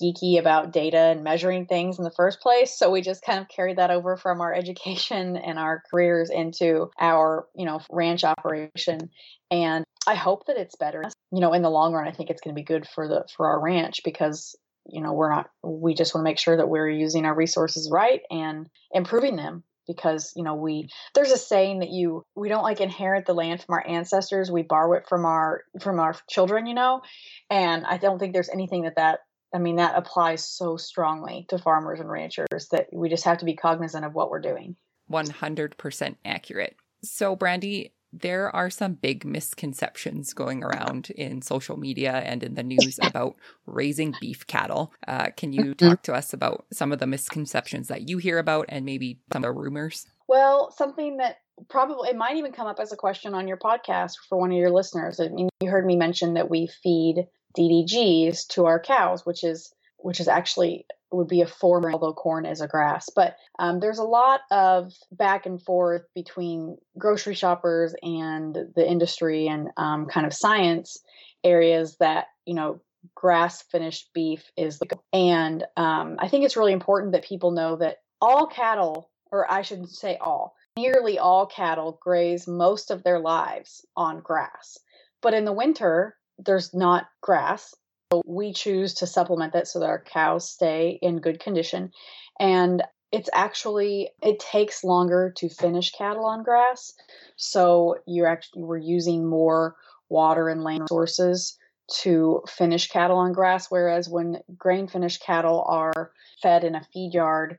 geeky 0.00 0.38
about 0.38 0.72
data 0.72 0.98
and 0.98 1.24
measuring 1.24 1.66
things 1.66 1.98
in 1.98 2.04
the 2.04 2.10
first 2.10 2.40
place. 2.40 2.76
So, 2.76 2.90
we 2.90 3.00
just 3.00 3.22
kind 3.22 3.40
of 3.40 3.48
carried 3.48 3.78
that 3.78 3.90
over 3.90 4.16
from 4.16 4.40
our 4.40 4.52
education 4.52 5.36
and 5.36 5.58
our 5.58 5.82
careers 5.90 6.30
into 6.30 6.90
our, 7.00 7.46
you 7.54 7.64
know, 7.64 7.80
ranch 7.90 8.24
operation. 8.24 9.10
And 9.50 9.84
I 10.06 10.14
hope 10.14 10.46
that 10.46 10.58
it's 10.58 10.76
better. 10.76 11.04
You 11.32 11.40
know, 11.40 11.52
in 11.52 11.62
the 11.62 11.70
long 11.70 11.92
run, 11.92 12.06
I 12.08 12.12
think 12.12 12.30
it's 12.30 12.40
going 12.40 12.54
to 12.54 12.58
be 12.58 12.64
good 12.64 12.86
for 12.86 13.08
the 13.08 13.26
for 13.36 13.46
our 13.46 13.60
ranch 13.60 14.00
because 14.04 14.54
you 14.88 15.00
know 15.00 15.12
we're 15.12 15.32
not 15.32 15.50
we 15.62 15.94
just 15.94 16.14
want 16.14 16.24
to 16.24 16.30
make 16.30 16.38
sure 16.38 16.56
that 16.56 16.68
we're 16.68 16.88
using 16.88 17.24
our 17.24 17.34
resources 17.34 17.90
right 17.92 18.22
and 18.30 18.68
improving 18.92 19.36
them 19.36 19.62
because 19.86 20.32
you 20.36 20.42
know 20.42 20.54
we 20.54 20.84
mm. 20.84 20.88
there's 21.14 21.32
a 21.32 21.36
saying 21.36 21.80
that 21.80 21.90
you 21.90 22.24
we 22.34 22.48
don't 22.48 22.62
like 22.62 22.80
inherit 22.80 23.26
the 23.26 23.34
land 23.34 23.62
from 23.62 23.74
our 23.74 23.86
ancestors 23.86 24.50
we 24.50 24.62
borrow 24.62 24.96
it 24.96 25.06
from 25.08 25.24
our 25.24 25.62
from 25.80 25.98
our 25.98 26.14
children 26.28 26.66
you 26.66 26.74
know? 26.74 27.02
And 27.50 27.84
i 27.86 27.96
don't 27.96 28.18
think 28.18 28.32
there's 28.32 28.50
anything 28.50 28.82
that 28.82 28.96
that 28.96 29.20
i 29.54 29.58
mean 29.58 29.76
that 29.76 29.96
applies 29.96 30.46
so 30.46 30.76
strongly 30.76 31.46
to 31.48 31.58
farmers 31.58 32.00
and 32.00 32.10
ranchers 32.10 32.68
that 32.70 32.86
we 32.92 33.08
just 33.08 33.24
have 33.24 33.38
to 33.38 33.44
be 33.44 33.56
cognizant 33.56 34.04
of 34.04 34.14
what 34.14 34.30
we're 34.30 34.40
doing. 34.40 34.76
100% 35.10 36.16
accurate. 36.26 36.76
So 37.02 37.34
brandy 37.34 37.92
there 38.12 38.54
are 38.54 38.70
some 38.70 38.94
big 38.94 39.24
misconceptions 39.24 40.32
going 40.32 40.62
around 40.62 41.10
in 41.10 41.42
social 41.42 41.76
media 41.76 42.12
and 42.12 42.42
in 42.42 42.54
the 42.54 42.62
news 42.62 42.98
about 43.02 43.36
raising 43.66 44.14
beef 44.20 44.46
cattle. 44.46 44.92
Uh, 45.06 45.28
can 45.36 45.52
you 45.52 45.74
mm-hmm. 45.74 45.88
talk 45.88 46.02
to 46.02 46.14
us 46.14 46.32
about 46.32 46.66
some 46.72 46.92
of 46.92 46.98
the 46.98 47.06
misconceptions 47.06 47.88
that 47.88 48.08
you 48.08 48.18
hear 48.18 48.38
about 48.38 48.66
and 48.68 48.84
maybe 48.84 49.20
some 49.32 49.44
of 49.44 49.48
the 49.48 49.60
rumors? 49.60 50.06
Well, 50.26 50.70
something 50.76 51.18
that 51.18 51.38
probably 51.68 52.10
it 52.10 52.16
might 52.16 52.36
even 52.36 52.52
come 52.52 52.66
up 52.66 52.78
as 52.80 52.92
a 52.92 52.96
question 52.96 53.34
on 53.34 53.48
your 53.48 53.56
podcast 53.56 54.14
for 54.28 54.38
one 54.38 54.50
of 54.50 54.58
your 54.58 54.70
listeners. 54.70 55.20
I 55.20 55.28
mean, 55.28 55.48
you 55.60 55.70
heard 55.70 55.86
me 55.86 55.96
mention 55.96 56.34
that 56.34 56.50
we 56.50 56.68
feed 56.82 57.26
DDGs 57.56 58.46
to 58.48 58.66
our 58.66 58.78
cows, 58.78 59.24
which 59.24 59.42
is 59.42 59.72
which 59.96 60.20
is 60.20 60.28
actually 60.28 60.86
would 61.12 61.28
be 61.28 61.40
a 61.40 61.46
form, 61.46 61.86
although 61.86 62.12
corn 62.12 62.44
is 62.44 62.60
a 62.60 62.68
grass. 62.68 63.08
But 63.14 63.36
um, 63.58 63.80
there's 63.80 63.98
a 63.98 64.04
lot 64.04 64.40
of 64.50 64.92
back 65.12 65.46
and 65.46 65.62
forth 65.62 66.02
between 66.14 66.76
grocery 66.98 67.34
shoppers 67.34 67.94
and 68.02 68.56
the 68.74 68.86
industry 68.86 69.46
and 69.46 69.68
um, 69.76 70.06
kind 70.06 70.26
of 70.26 70.34
science 70.34 70.98
areas 71.44 71.96
that 72.00 72.26
you 72.44 72.54
know 72.54 72.80
grass 73.14 73.62
finished 73.62 74.10
beef 74.14 74.50
is 74.56 74.80
like, 74.80 74.92
and 75.12 75.64
um, 75.76 76.16
I 76.18 76.28
think 76.28 76.44
it's 76.44 76.56
really 76.56 76.72
important 76.72 77.12
that 77.12 77.24
people 77.24 77.50
know 77.50 77.76
that 77.76 77.98
all 78.20 78.46
cattle, 78.46 79.10
or 79.30 79.50
I 79.50 79.62
should 79.62 79.88
say 79.88 80.16
all, 80.20 80.54
nearly 80.76 81.18
all 81.18 81.46
cattle 81.46 81.98
graze 82.02 82.46
most 82.46 82.90
of 82.90 83.02
their 83.02 83.18
lives 83.18 83.84
on 83.96 84.20
grass. 84.20 84.78
But 85.22 85.34
in 85.34 85.44
the 85.44 85.52
winter, 85.52 86.16
there's 86.38 86.72
not 86.74 87.06
grass. 87.20 87.74
So 88.12 88.22
we 88.26 88.52
choose 88.52 88.94
to 88.94 89.06
supplement 89.06 89.52
that 89.52 89.68
so 89.68 89.80
that 89.80 89.90
our 89.90 90.02
cows 90.02 90.48
stay 90.48 90.98
in 91.02 91.20
good 91.20 91.40
condition. 91.40 91.92
And 92.40 92.82
it's 93.12 93.30
actually 93.32 94.10
it 94.22 94.38
takes 94.38 94.84
longer 94.84 95.32
to 95.36 95.48
finish 95.48 95.92
cattle 95.92 96.24
on 96.24 96.42
grass. 96.42 96.94
So 97.36 97.96
you're 98.06 98.26
actually 98.26 98.64
we're 98.64 98.78
using 98.78 99.26
more 99.26 99.76
water 100.08 100.48
and 100.48 100.62
land 100.62 100.88
sources 100.88 101.58
to 102.00 102.42
finish 102.46 102.88
cattle 102.88 103.16
on 103.16 103.32
grass, 103.32 103.70
whereas 103.70 104.08
when 104.08 104.38
grain 104.56 104.88
finished 104.88 105.22
cattle 105.22 105.64
are 105.66 106.12
fed 106.42 106.64
in 106.64 106.74
a 106.74 106.86
feed 106.92 107.14
yard, 107.14 107.58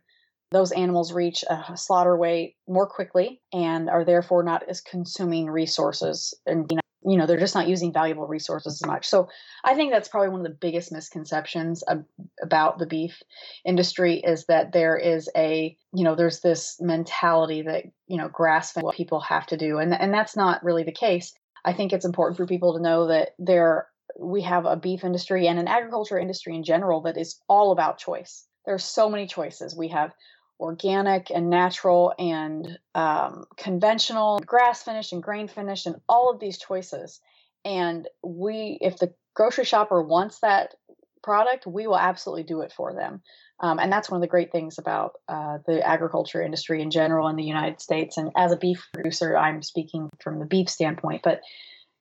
those 0.51 0.72
animals 0.72 1.13
reach 1.13 1.44
a 1.50 1.75
slaughter 1.75 2.15
weight 2.15 2.56
more 2.68 2.88
quickly 2.88 3.41
and 3.53 3.89
are 3.89 4.06
therefore 4.06 4.44
not 4.44 4.63
as 4.68 4.82
consuming 4.82 5.50
resources 5.50 6.34
and 6.46 6.68
you 6.70 6.75
know, 6.75 6.82
you 7.06 7.18
know 7.18 7.25
they're 7.25 7.39
just 7.39 7.56
not 7.56 7.68
using 7.68 7.94
valuable 7.94 8.27
resources 8.27 8.82
as 8.82 8.88
much. 8.88 9.08
So 9.08 9.29
i 9.63 9.74
think 9.74 9.91
that's 9.91 10.08
probably 10.08 10.29
one 10.29 10.41
of 10.41 10.46
the 10.46 10.58
biggest 10.60 10.91
misconceptions 10.91 11.84
ab- 11.88 12.06
about 12.41 12.79
the 12.79 12.86
beef 12.86 13.22
industry 13.65 14.15
is 14.20 14.46
that 14.46 14.72
there 14.72 14.98
is 14.98 15.29
a 15.36 15.75
you 15.94 16.03
know 16.03 16.15
there's 16.15 16.41
this 16.41 16.77
mentality 16.79 17.62
that 17.63 17.86
you 18.08 18.18
know 18.18 18.29
grass 18.29 18.72
fed 18.72 18.84
what 18.84 18.96
people 18.96 19.20
have 19.20 19.48
to 19.48 19.58
do 19.58 19.77
and 19.77 19.94
and 19.94 20.13
that's 20.13 20.36
not 20.36 20.63
really 20.63 20.84
the 20.84 20.91
case. 20.91 21.34
I 21.65 21.74
think 21.74 21.91
it's 21.91 22.06
important 22.06 22.38
for 22.38 22.46
people 22.46 22.74
to 22.75 22.82
know 22.82 23.08
that 23.08 23.29
there 23.38 23.88
we 24.18 24.41
have 24.41 24.65
a 24.65 24.75
beef 24.75 25.03
industry 25.03 25.48
and 25.48 25.60
an 25.60 25.68
agriculture 25.68 26.18
industry 26.18 26.56
in 26.56 26.63
general 26.63 27.01
that 27.01 27.18
is 27.18 27.39
all 27.48 27.72
about 27.72 27.98
choice. 27.98 28.46
There's 28.65 28.84
so 28.84 29.10
many 29.10 29.27
choices. 29.27 29.75
We 29.75 29.89
have 29.89 30.12
organic 30.59 31.31
and 31.31 31.49
natural 31.49 32.13
and 32.19 32.77
um, 32.93 33.45
conventional, 33.57 34.39
grass 34.39 34.83
finish 34.83 35.11
and 35.11 35.23
grain 35.23 35.47
finish, 35.47 35.85
and 35.85 35.95
all 36.09 36.29
of 36.29 36.39
these 36.39 36.57
choices. 36.57 37.19
And 37.63 38.07
we, 38.23 38.77
if 38.81 38.97
the 38.97 39.13
grocery 39.33 39.65
shopper 39.65 40.01
wants 40.01 40.39
that 40.39 40.75
product, 41.23 41.67
we 41.67 41.87
will 41.87 41.97
absolutely 41.97 42.43
do 42.43 42.61
it 42.61 42.73
for 42.75 42.93
them. 42.93 43.21
Um, 43.61 43.79
and 43.79 43.91
that's 43.91 44.09
one 44.09 44.17
of 44.17 44.21
the 44.21 44.27
great 44.27 44.51
things 44.51 44.77
about 44.77 45.13
uh, 45.27 45.57
the 45.65 45.85
agriculture 45.85 46.41
industry 46.41 46.81
in 46.81 46.91
general 46.91 47.27
in 47.27 47.35
the 47.35 47.43
United 47.43 47.81
States. 47.81 48.17
And 48.17 48.31
as 48.37 48.51
a 48.51 48.57
beef 48.57 48.87
producer, 48.93 49.37
I'm 49.37 49.61
speaking 49.61 50.09
from 50.23 50.39
the 50.39 50.45
beef 50.45 50.69
standpoint, 50.69 51.21
but 51.23 51.41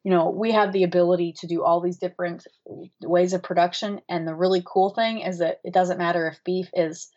you 0.04 0.12
know, 0.12 0.30
we 0.30 0.52
have 0.52 0.72
the 0.72 0.84
ability 0.84 1.34
to 1.40 1.48
do 1.48 1.64
all 1.64 1.80
these 1.80 1.98
different 1.98 2.46
ways 3.02 3.32
of 3.32 3.42
production. 3.42 4.00
And 4.08 4.26
the 4.26 4.34
really 4.34 4.62
cool 4.64 4.90
thing 4.90 5.20
is 5.20 5.38
that 5.38 5.60
it 5.64 5.74
doesn't 5.74 5.98
matter 5.98 6.28
if 6.28 6.42
beef 6.44 6.70
is 6.72 7.10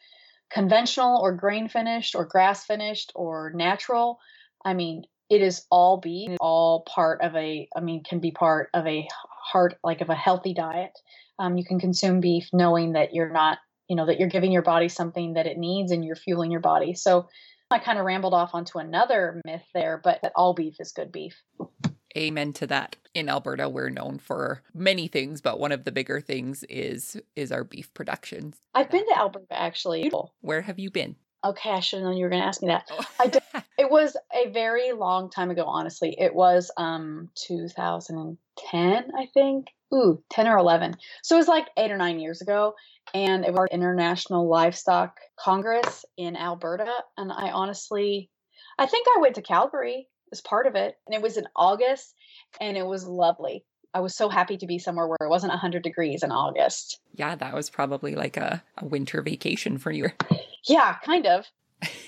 conventional 0.54 1.20
or 1.22 1.34
grain 1.34 1.68
finished 1.68 2.16
or 2.16 2.26
grass 2.26 2.66
finished 2.66 3.12
or 3.16 3.52
natural. 3.56 4.20
I 4.64 4.74
mean, 4.74 5.04
it 5.30 5.42
is 5.42 5.66
all 5.72 5.98
beef, 5.98 6.38
all 6.42 6.82
part 6.82 7.22
of 7.22 7.36
a, 7.36 7.68
I 7.76 7.80
mean, 7.80 8.04
can 8.04 8.20
be 8.20 8.32
part 8.32 8.70
of 8.74 8.86
a 8.86 9.08
heart, 9.52 9.76
like 9.84 10.02
of 10.02 10.10
a 10.10 10.16
healthy 10.16 10.54
diet. 10.54 10.92
Um, 11.40 11.58
you 11.58 11.64
can 11.64 11.80
consume 11.80 12.20
beef 12.20 12.50
knowing 12.52 12.94
that 12.94 13.14
you're 13.14 13.32
not, 13.32 13.60
you 13.88 13.96
know, 13.96 14.06
that 14.06 14.20
you're 14.20 14.30
giving 14.30 14.52
your 14.52 14.62
body 14.62 14.90
something 14.90 15.34
that 15.34 15.48
it 15.48 15.58
needs 15.58 15.92
and 15.92 16.04
you're 16.04 16.16
fueling 16.16 16.52
your 16.52 16.60
body. 16.60 16.94
So 16.94 17.30
I 17.72 17.80
kind 17.80 17.98
of 17.98 18.06
rambled 18.06 18.34
off 18.34 18.52
onto 18.54 18.80
another 18.80 19.42
myth 19.46 19.64
there, 19.74 20.02
but 20.04 20.20
all 20.36 20.54
beef 20.54 20.76
is 20.80 20.92
good 20.92 21.12
beef. 21.12 21.42
Amen 22.18 22.54
to 22.54 22.68
that. 22.68 22.96
In 23.14 23.30
Alberta, 23.30 23.68
we're 23.70 23.90
known 23.90 24.20
for 24.20 24.64
many 24.74 25.08
things, 25.08 25.42
but 25.42 25.60
one 25.60 25.72
of 25.72 25.84
the 25.84 25.92
bigger 25.92 26.22
things 26.22 26.64
is 26.70 27.20
is 27.36 27.52
our 27.52 27.64
beef 27.64 27.94
production. 27.94 28.54
I've 28.74 28.90
been 28.90 29.06
to 29.08 29.18
Alberta 29.18 29.46
actually. 29.52 30.12
Where 30.42 30.62
have 30.62 30.80
you 30.80 30.92
been? 30.92 31.16
Okay, 31.44 31.72
I 31.72 31.80
should 31.80 31.98
have 31.98 32.06
known 32.06 32.18
you 32.18 32.24
were 32.24 32.30
going 32.30 32.42
to 32.42 32.48
ask 32.48 32.62
me 32.62 32.68
that. 32.68 32.88
Oh. 32.92 33.04
I 33.20 33.28
did, 33.28 33.42
it 33.78 33.90
was 33.90 34.16
a 34.34 34.50
very 34.52 34.92
long 34.92 35.30
time 35.30 35.50
ago, 35.50 35.64
honestly. 35.66 36.16
It 36.18 36.36
was 36.36 36.72
um 36.78 37.30
2010, 37.36 39.12
I 39.18 39.28
think. 39.34 39.68
Ooh, 39.94 40.24
10 40.30 40.48
or 40.48 40.58
11. 40.58 40.96
So 41.22 41.36
it 41.36 41.40
was 41.40 41.50
like 41.50 41.68
eight 41.78 41.92
or 41.92 41.98
nine 41.98 42.20
years 42.20 42.42
ago. 42.42 42.76
And 43.14 43.44
it 43.44 43.52
was 43.52 43.60
our 43.60 43.68
International 43.68 44.48
Livestock 44.48 45.18
Congress 45.38 46.06
in 46.18 46.38
Alberta. 46.38 46.94
And 47.18 47.30
I 47.30 47.52
honestly, 47.52 48.30
I 48.80 48.86
think 48.86 49.08
I 49.10 49.20
went 49.20 49.36
to 49.36 49.42
Calgary 49.42 50.08
was 50.32 50.42
part 50.42 50.66
of 50.66 50.76
it. 50.76 50.98
And 51.06 51.14
it 51.14 51.22
was 51.22 51.38
in 51.38 51.48
August 51.56 52.16
and 52.60 52.78
it 52.78 52.86
was 52.86 53.06
lovely. 53.06 53.64
I 53.94 54.00
was 54.00 54.16
so 54.16 54.30
happy 54.30 54.58
to 54.58 54.66
be 54.66 54.80
somewhere 54.80 55.08
where 55.08 55.18
it 55.22 55.30
wasn't 55.30 55.52
100 55.52 55.84
degrees 55.84 56.24
in 56.24 56.32
August. 56.32 57.00
Yeah, 57.14 57.36
that 57.36 57.54
was 57.54 57.70
probably 57.70 58.16
like 58.16 58.38
a, 58.38 58.64
a 58.78 58.86
winter 58.86 59.22
vacation 59.22 59.78
for 59.78 59.92
you. 59.92 60.10
Yeah, 60.68 60.98
kind 61.04 61.26
of. 61.26 61.48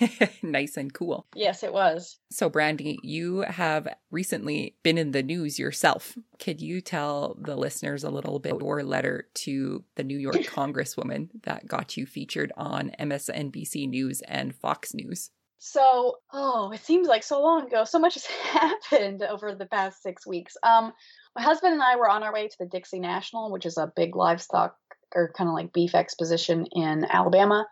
nice 0.43 0.77
and 0.77 0.93
cool. 0.93 1.25
Yes, 1.35 1.63
it 1.63 1.73
was. 1.73 2.19
So, 2.29 2.49
Brandi, 2.49 2.97
you 3.01 3.41
have 3.41 3.87
recently 4.11 4.75
been 4.83 4.97
in 4.97 5.11
the 5.11 5.23
news 5.23 5.57
yourself. 5.57 6.17
Could 6.39 6.61
you 6.61 6.81
tell 6.81 7.35
the 7.39 7.55
listeners 7.55 8.03
a 8.03 8.09
little 8.09 8.39
bit 8.39 8.59
your 8.59 8.83
letter 8.83 9.27
to 9.35 9.83
the 9.95 10.03
New 10.03 10.17
York 10.17 10.35
Congresswoman 10.43 11.29
that 11.43 11.67
got 11.67 11.97
you 11.97 12.05
featured 12.05 12.51
on 12.55 12.91
MSNBC 12.99 13.89
News 13.89 14.21
and 14.21 14.55
Fox 14.55 14.93
News? 14.93 15.31
So, 15.65 16.17
oh, 16.33 16.71
it 16.73 16.83
seems 16.83 17.07
like 17.07 17.23
so 17.23 17.41
long 17.41 17.65
ago. 17.65 17.85
So 17.85 17.97
much 17.97 18.15
has 18.15 18.25
happened 18.51 19.23
over 19.23 19.55
the 19.55 19.65
past 19.65 20.03
six 20.03 20.27
weeks. 20.27 20.57
Um, 20.61 20.91
my 21.37 21.41
husband 21.41 21.71
and 21.71 21.81
I 21.81 21.95
were 21.95 22.09
on 22.09 22.21
our 22.21 22.33
way 22.33 22.49
to 22.49 22.55
the 22.59 22.65
Dixie 22.65 22.99
National, 22.99 23.49
which 23.49 23.65
is 23.65 23.77
a 23.77 23.91
big 23.95 24.13
livestock 24.13 24.75
or 25.15 25.31
kind 25.31 25.49
of 25.49 25.53
like 25.53 25.71
beef 25.71 25.95
exposition 25.95 26.65
in 26.73 27.05
Alabama. 27.09 27.65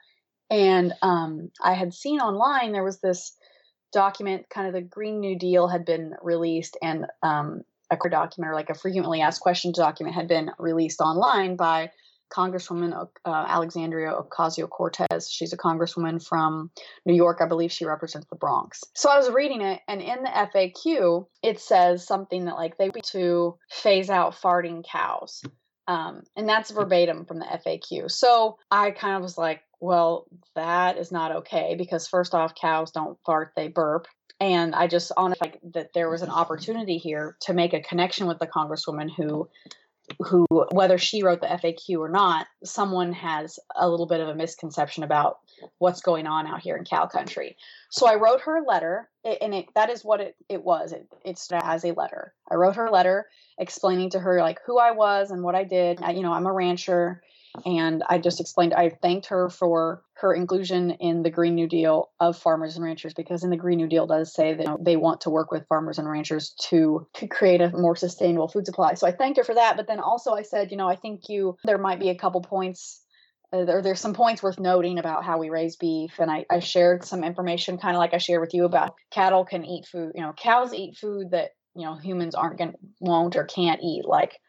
And 0.49 0.93
um, 1.01 1.51
I 1.61 1.73
had 1.73 1.93
seen 1.93 2.21
online 2.21 2.71
there 2.71 2.85
was 2.85 3.01
this 3.01 3.35
document, 3.91 4.49
kind 4.49 4.67
of 4.67 4.73
the 4.73 4.81
Green 4.81 5.19
New 5.19 5.37
Deal 5.37 5.67
had 5.67 5.83
been 5.83 6.13
released, 6.21 6.77
and 6.81 7.07
um, 7.23 7.63
a 7.91 7.97
document 8.09 8.51
or 8.51 8.55
like 8.55 8.69
a 8.69 8.73
frequently 8.73 9.19
asked 9.19 9.41
questions 9.41 9.77
document 9.77 10.15
had 10.15 10.29
been 10.29 10.49
released 10.57 11.01
online 11.01 11.57
by 11.57 11.91
Congresswoman 12.31 13.07
uh, 13.25 13.29
Alexandria 13.47 14.13
Ocasio 14.13 14.69
Cortez. 14.69 15.29
She's 15.29 15.53
a 15.53 15.57
congresswoman 15.57 16.25
from 16.25 16.71
New 17.05 17.13
York. 17.13 17.39
I 17.41 17.47
believe 17.47 17.71
she 17.71 17.85
represents 17.85 18.27
the 18.29 18.35
Bronx. 18.35 18.81
So 18.95 19.09
I 19.09 19.17
was 19.17 19.29
reading 19.29 19.61
it, 19.61 19.81
and 19.87 20.01
in 20.01 20.23
the 20.23 20.29
FAQ, 20.29 21.27
it 21.43 21.59
says 21.59 22.05
something 22.05 22.45
that 22.45 22.55
like 22.55 22.77
they 22.77 22.87
need 22.87 23.03
to 23.11 23.57
phase 23.69 24.09
out 24.09 24.35
farting 24.35 24.83
cows. 24.83 25.41
Um, 25.87 26.23
and 26.37 26.47
that's 26.47 26.71
verbatim 26.71 27.25
from 27.25 27.39
the 27.39 27.45
FAQ. 27.45 28.09
So 28.11 28.57
I 28.69 28.91
kind 28.91 29.15
of 29.15 29.21
was 29.21 29.37
like, 29.37 29.61
well, 29.79 30.27
that 30.55 30.97
is 30.97 31.11
not 31.11 31.31
okay 31.37 31.75
because 31.77 32.07
first 32.07 32.33
off, 32.33 32.55
cows 32.55 32.91
don't 32.91 33.17
fart, 33.25 33.53
they 33.55 33.67
burp. 33.67 34.07
And 34.39 34.73
I 34.73 34.87
just 34.87 35.11
honestly 35.17 35.49
like 35.49 35.59
that 35.73 35.89
there 35.93 36.09
was 36.09 36.21
an 36.21 36.29
opportunity 36.29 36.97
here 36.97 37.35
to 37.41 37.53
make 37.53 37.73
a 37.73 37.81
connection 37.81 38.25
with 38.27 38.39
the 38.39 38.47
congresswoman 38.47 39.09
who 39.15 39.49
who, 40.25 40.45
whether 40.71 40.97
she 40.97 41.23
wrote 41.23 41.41
the 41.41 41.47
FAQ 41.47 41.99
or 41.99 42.09
not, 42.09 42.47
someone 42.63 43.13
has 43.13 43.59
a 43.75 43.89
little 43.89 44.05
bit 44.05 44.19
of 44.19 44.27
a 44.27 44.35
misconception 44.35 45.03
about 45.03 45.39
what's 45.77 46.01
going 46.01 46.27
on 46.27 46.47
out 46.47 46.61
here 46.61 46.75
in 46.75 46.85
cow 46.85 47.05
country. 47.05 47.57
So 47.89 48.07
I 48.07 48.15
wrote 48.15 48.41
her 48.41 48.57
a 48.57 48.65
letter, 48.65 49.09
and 49.23 49.53
it, 49.53 49.67
that 49.75 49.89
is 49.89 50.03
what 50.03 50.21
it, 50.21 50.35
it 50.49 50.63
was. 50.63 50.91
It, 50.91 51.07
it's 51.23 51.47
as 51.51 51.85
a 51.85 51.91
letter. 51.91 52.33
I 52.49 52.55
wrote 52.55 52.75
her 52.75 52.85
a 52.85 52.91
letter 52.91 53.27
explaining 53.57 54.11
to 54.11 54.19
her 54.19 54.39
like 54.39 54.59
who 54.65 54.79
I 54.79 54.91
was 54.91 55.31
and 55.31 55.43
what 55.43 55.55
I 55.55 55.63
did. 55.63 56.01
I, 56.01 56.11
you 56.11 56.21
know, 56.21 56.33
I'm 56.33 56.47
a 56.47 56.53
rancher 56.53 57.21
and 57.65 58.03
I 58.07 58.17
just 58.17 58.39
explained, 58.39 58.73
I 58.73 58.89
thanked 58.89 59.27
her 59.27 59.49
for 59.49 60.03
her 60.15 60.33
inclusion 60.33 60.91
in 60.91 61.23
the 61.23 61.29
Green 61.29 61.55
New 61.55 61.67
Deal 61.67 62.09
of 62.19 62.37
farmers 62.37 62.75
and 62.75 62.85
ranchers 62.85 63.13
because 63.13 63.43
in 63.43 63.49
the 63.49 63.57
Green 63.57 63.77
New 63.77 63.87
Deal 63.87 64.07
does 64.07 64.33
say 64.33 64.53
that 64.53 64.77
they 64.81 64.95
want 64.95 65.21
to 65.21 65.29
work 65.29 65.51
with 65.51 65.67
farmers 65.67 65.97
and 65.97 66.09
ranchers 66.09 66.53
to, 66.69 67.07
to 67.15 67.27
create 67.27 67.61
a 67.61 67.69
more 67.69 67.95
sustainable 67.95 68.47
food 68.47 68.65
supply. 68.65 68.93
So 68.93 69.07
I 69.07 69.11
thanked 69.11 69.37
her 69.37 69.43
for 69.43 69.55
that. 69.55 69.77
But 69.77 69.87
then 69.87 69.99
also 69.99 70.33
I 70.33 70.43
said, 70.43 70.71
you 70.71 70.77
know, 70.77 70.87
I 70.87 70.95
think 70.95 71.29
you, 71.29 71.57
there 71.63 71.77
might 71.77 71.99
be 71.99 72.09
a 72.09 72.17
couple 72.17 72.41
points 72.41 73.01
uh, 73.53 73.65
there, 73.65 73.81
there's 73.81 73.99
some 73.99 74.13
points 74.13 74.41
worth 74.41 74.59
noting 74.59 74.97
about 74.97 75.25
how 75.25 75.37
we 75.37 75.49
raise 75.49 75.75
beef 75.75 76.19
and 76.19 76.31
I, 76.31 76.45
I 76.49 76.59
shared 76.59 77.03
some 77.03 77.23
information 77.23 77.77
kind 77.77 77.95
of 77.95 77.99
like 77.99 78.13
i 78.13 78.17
shared 78.17 78.39
with 78.39 78.53
you 78.53 78.63
about 78.63 78.95
cattle 79.11 79.43
can 79.43 79.65
eat 79.65 79.87
food 79.87 80.13
you 80.15 80.21
know 80.21 80.31
cows 80.31 80.73
eat 80.73 80.95
food 80.95 81.31
that 81.31 81.49
you 81.75 81.85
know 81.85 81.95
humans 81.95 82.35
aren't 82.35 82.57
going 82.57 82.73
won't 82.99 83.35
or 83.35 83.45
can't 83.45 83.81
eat. 83.83 84.05
Like 84.05 84.39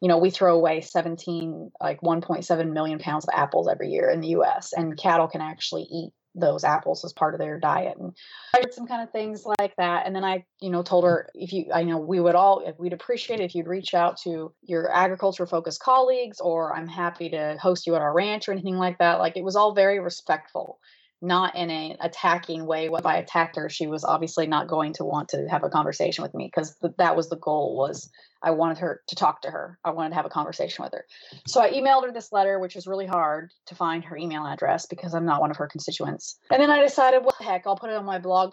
you 0.00 0.08
know 0.08 0.18
we 0.18 0.30
throw 0.30 0.54
away 0.54 0.80
17 0.80 1.70
like 1.80 2.00
1.7 2.00 2.72
million 2.72 2.98
pounds 2.98 3.24
of 3.24 3.30
apples 3.34 3.68
every 3.68 3.88
year 3.88 4.10
in 4.10 4.20
the 4.20 4.28
us 4.28 4.72
and 4.72 4.96
cattle 4.96 5.28
can 5.28 5.40
actually 5.40 5.82
eat 5.82 6.12
those 6.36 6.64
apples 6.64 7.04
as 7.04 7.12
part 7.12 7.32
of 7.34 7.38
their 7.38 7.60
diet 7.60 7.96
and 7.96 8.12
i 8.56 8.60
did 8.60 8.74
some 8.74 8.88
kind 8.88 9.02
of 9.02 9.10
things 9.12 9.44
like 9.60 9.74
that 9.76 10.04
and 10.04 10.16
then 10.16 10.24
i 10.24 10.44
you 10.60 10.68
know 10.68 10.82
told 10.82 11.04
her 11.04 11.28
if 11.34 11.52
you 11.52 11.66
i 11.72 11.84
know 11.84 11.96
we 11.96 12.18
would 12.18 12.34
all 12.34 12.60
if 12.66 12.76
we'd 12.76 12.92
appreciate 12.92 13.38
if 13.38 13.54
you'd 13.54 13.68
reach 13.68 13.94
out 13.94 14.16
to 14.16 14.52
your 14.62 14.90
agriculture 14.92 15.46
focused 15.46 15.80
colleagues 15.80 16.40
or 16.40 16.74
i'm 16.74 16.88
happy 16.88 17.28
to 17.28 17.56
host 17.60 17.86
you 17.86 17.94
at 17.94 18.02
our 18.02 18.12
ranch 18.12 18.48
or 18.48 18.52
anything 18.52 18.76
like 18.76 18.98
that. 18.98 19.20
Like 19.20 19.36
it 19.36 19.44
was 19.44 19.56
all 19.56 19.74
very 19.74 20.00
respectful 20.00 20.80
not 21.22 21.56
in 21.56 21.70
an 21.70 21.96
attacking 22.00 22.66
way. 22.66 22.88
If 22.92 23.06
I 23.06 23.16
attacked 23.16 23.56
her, 23.56 23.68
she 23.68 23.86
was 23.86 24.04
obviously 24.04 24.46
not 24.46 24.68
going 24.68 24.92
to 24.94 25.04
want 25.04 25.30
to 25.30 25.46
have 25.48 25.64
a 25.64 25.70
conversation 25.70 26.22
with 26.22 26.34
me 26.34 26.46
because 26.46 26.76
th- 26.76 26.94
that 26.98 27.16
was 27.16 27.28
the 27.28 27.36
goal. 27.36 27.76
Was 27.76 28.10
I 28.42 28.50
wanted 28.50 28.78
her 28.78 29.00
to 29.08 29.16
talk 29.16 29.40
to 29.42 29.50
her. 29.50 29.78
I 29.84 29.90
wanted 29.90 30.10
to 30.10 30.16
have 30.16 30.26
a 30.26 30.30
conversation 30.30 30.84
with 30.84 30.92
her. 30.92 31.06
So 31.46 31.62
I 31.62 31.70
emailed 31.70 32.04
her 32.04 32.12
this 32.12 32.30
letter, 32.30 32.58
which 32.58 32.74
was 32.74 32.86
really 32.86 33.06
hard 33.06 33.50
to 33.66 33.74
find 33.74 34.04
her 34.04 34.16
email 34.16 34.46
address 34.46 34.86
because 34.86 35.14
I'm 35.14 35.24
not 35.24 35.40
one 35.40 35.50
of 35.50 35.56
her 35.56 35.66
constituents. 35.66 36.36
And 36.50 36.62
then 36.62 36.70
I 36.70 36.82
decided, 36.82 37.24
what 37.24 37.38
the 37.38 37.44
heck, 37.44 37.66
I'll 37.66 37.76
put 37.76 37.90
it 37.90 37.96
on 37.96 38.04
my 38.04 38.18
blog 38.18 38.52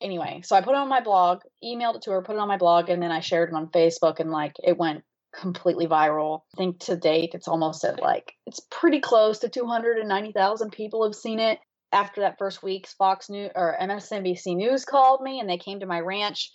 anyway. 0.00 0.42
So 0.44 0.54
I 0.54 0.60
put 0.60 0.74
it 0.74 0.76
on 0.76 0.88
my 0.88 1.00
blog, 1.00 1.40
emailed 1.64 1.96
it 1.96 2.02
to 2.02 2.12
her, 2.12 2.22
put 2.22 2.36
it 2.36 2.38
on 2.38 2.48
my 2.48 2.56
blog, 2.56 2.88
and 2.88 3.02
then 3.02 3.10
I 3.10 3.20
shared 3.20 3.48
it 3.48 3.54
on 3.54 3.68
Facebook, 3.68 4.20
and 4.20 4.30
like 4.30 4.54
it 4.62 4.78
went 4.78 5.02
completely 5.34 5.86
viral. 5.86 6.42
I 6.54 6.58
think 6.58 6.78
to 6.80 6.96
date 6.96 7.30
it's 7.34 7.48
almost 7.48 7.84
at 7.84 8.00
like 8.00 8.34
it's 8.46 8.60
pretty 8.70 9.00
close 9.00 9.40
to 9.40 9.48
290,000 9.48 10.70
people 10.70 11.04
have 11.04 11.14
seen 11.14 11.40
it 11.40 11.58
after 11.92 12.22
that 12.22 12.38
first 12.38 12.62
week, 12.62 12.86
Fox 12.86 13.28
News 13.28 13.50
or 13.54 13.76
MSNBC 13.80 14.56
News 14.56 14.84
called 14.84 15.22
me 15.22 15.40
and 15.40 15.48
they 15.48 15.58
came 15.58 15.80
to 15.80 15.86
my 15.86 16.00
ranch. 16.00 16.50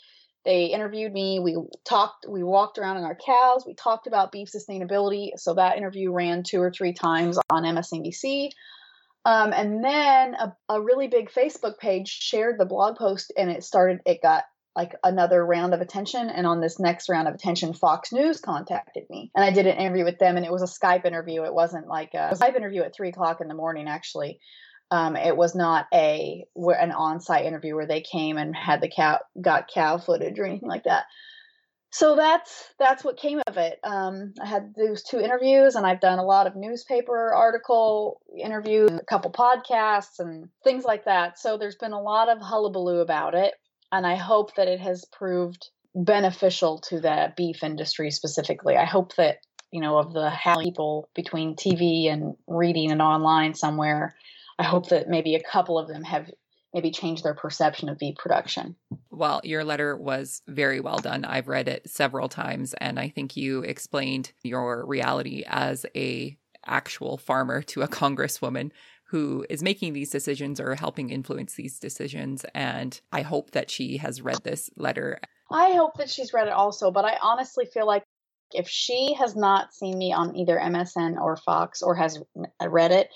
They 0.46 0.66
interviewed 0.66 1.14
me. 1.14 1.40
We 1.40 1.58
talked, 1.86 2.26
we 2.28 2.44
walked 2.44 2.78
around 2.78 2.98
in 2.98 3.04
our 3.04 3.18
cows. 3.18 3.66
We 3.66 3.76
talked 3.76 4.08
about 4.08 4.32
beef 4.32 4.50
sustainability. 4.50 5.32
So 5.36 5.56
that 5.56 5.78
interview 5.78 6.12
ran 6.12 6.44
two 6.44 6.62
or 6.62 6.72
three 6.72 6.94
times 6.94 7.38
on 7.50 7.64
MSNBC. 7.64 8.50
Um, 9.26 9.52
and 9.52 9.84
then 9.84 10.36
a, 10.36 10.56
a 10.70 10.82
really 10.82 11.08
big 11.08 11.30
Facebook 11.30 11.80
page 11.80 12.08
shared 12.08 12.58
the 12.58 12.66
blog 12.66 12.96
post 12.96 13.34
and 13.38 13.50
it 13.50 13.64
started, 13.64 14.00
it 14.06 14.22
got 14.22 14.46
like 14.74 14.94
another 15.04 15.46
round 15.46 15.74
of 15.74 15.82
attention. 15.82 16.30
And 16.30 16.48
on 16.48 16.62
this 16.62 16.80
next 16.80 17.10
round 17.10 17.28
of 17.28 17.36
attention, 17.36 17.74
Fox 17.74 18.14
News 18.14 18.40
contacted 18.40 19.04
me 19.10 19.32
and 19.36 19.44
I 19.44 19.52
did 19.52 19.68
an 19.68 19.76
interview 19.76 20.06
with 20.06 20.20
them. 20.20 20.38
And 20.38 20.46
it 20.46 20.52
was 20.52 20.62
a 20.62 20.66
Skype 20.66 21.04
interview. 21.04 21.44
It 21.44 21.54
wasn't 21.54 21.88
like 21.88 22.14
a 22.14 22.30
Skype 22.36 22.56
interview 22.56 22.84
at 22.84 22.96
three 22.96 23.10
o'clock 23.10 23.42
in 23.42 23.50
the 23.50 23.54
morning, 23.54 23.88
actually. 23.90 24.40
Um, 24.90 25.16
it 25.16 25.36
was 25.36 25.54
not 25.54 25.88
a 25.94 26.46
an 26.56 26.92
on-site 26.92 27.46
interview 27.46 27.76
where 27.76 27.88
they 27.88 28.02
came 28.02 28.38
and 28.38 28.56
had 28.56 28.82
the 28.82 28.90
cow 28.90 29.20
got 29.42 29.70
cow 29.74 29.98
footage 29.98 30.40
or 30.40 30.46
anything 30.46 30.70
like 30.70 30.84
that. 30.84 31.06
So 31.92 32.16
that's 32.16 32.66
that's 32.80 33.04
what 33.04 33.18
came 33.18 33.42
of 33.48 33.58
it. 33.58 33.80
Um, 33.84 34.34
I 34.42 34.46
had 34.46 34.74
those 34.76 35.04
two 35.04 35.20
interviews, 35.20 35.76
and 35.76 35.86
I've 35.86 36.02
done 36.02 36.20
a 36.20 36.26
lot 36.26 36.46
of 36.46 36.56
newspaper 36.56 37.34
article 37.34 38.22
interviews, 38.38 38.92
a 38.92 39.06
couple 39.06 39.32
podcasts, 39.32 40.20
and 40.20 40.50
things 40.64 40.84
like 40.84 41.06
that. 41.06 41.40
So 41.40 41.58
there's 41.58 41.78
been 41.78 41.94
a 41.94 42.02
lot 42.02 42.30
of 42.30 42.40
hullabaloo 42.40 43.00
about 43.00 43.36
it, 43.36 43.54
and 43.92 44.06
I 44.06 44.16
hope 44.16 44.56
that 44.56 44.68
it 44.68 44.80
has 44.80 45.06
proved 45.12 45.70
beneficial 45.96 46.80
to 46.90 47.00
the 47.00 47.34
beef 47.36 47.64
industry 47.64 48.12
specifically. 48.12 48.76
I 48.76 48.86
hope 48.86 49.16
that 49.16 49.38
you 49.72 49.82
know 49.82 49.98
of 49.98 50.14
the 50.14 50.30
how 50.30 50.62
people 50.62 51.10
between 51.16 51.56
TV 51.56 52.12
and 52.12 52.36
reading 52.48 52.92
and 52.92 53.02
online 53.02 53.54
somewhere 53.54 54.14
I 54.60 54.64
hope 54.64 54.90
that 54.90 55.08
maybe 55.08 55.36
a 55.36 55.44
couple 55.44 55.78
of 55.78 55.88
them 55.88 56.04
have 56.04 56.30
maybe 56.74 56.92
changed 56.92 57.24
their 57.24 57.34
perception 57.34 57.90
of 57.90 57.98
beef 57.98 58.16
production. 58.18 58.76
Well, 59.10 59.42
your 59.44 59.64
letter 59.64 59.96
was 59.96 60.42
very 60.48 60.80
well 60.80 60.98
done. 60.98 61.26
I've 61.26 61.48
read 61.48 61.68
it 61.68 61.90
several 61.90 62.30
times 62.30 62.74
and 62.76 63.00
I 63.00 63.10
think 63.10 63.38
you 63.38 63.62
explained 63.62 64.32
your 64.44 64.86
reality 64.86 65.44
as 65.48 65.86
a 65.96 66.38
actual 66.66 67.18
farmer 67.18 67.62
to 67.64 67.82
a 67.82 67.88
congresswoman 67.88 68.72
who 69.10 69.46
is 69.50 69.64
making 69.64 69.94
these 69.94 70.10
decisions 70.10 70.60
or 70.60 70.76
helping 70.76 71.10
influence 71.10 71.56
these 71.56 71.80
decisions 71.80 72.46
and 72.54 73.00
I 73.12 73.22
hope 73.22 73.52
that 73.52 73.72
she 73.72 73.98
has 73.98 74.22
read 74.22 74.44
this 74.44 74.70
letter. 74.76 75.20
I 75.50 75.72
hope 75.74 75.96
that 75.98 76.10
she's 76.10 76.34
read 76.34 76.48
it 76.48 76.54
also, 76.54 76.92
but 76.92 77.06
I 77.06 77.18
honestly 77.22 77.66
feel 77.66 77.88
like 77.88 78.04
if 78.54 78.68
she 78.68 79.14
has 79.18 79.36
not 79.36 79.74
seen 79.74 79.98
me 79.98 80.14
on 80.14 80.36
either 80.36 80.58
MSN 80.58 81.20
or 81.20 81.38
Fox 81.38 81.82
or 81.82 81.96
has 81.96 82.22
read 82.62 82.92
it, 82.92 83.10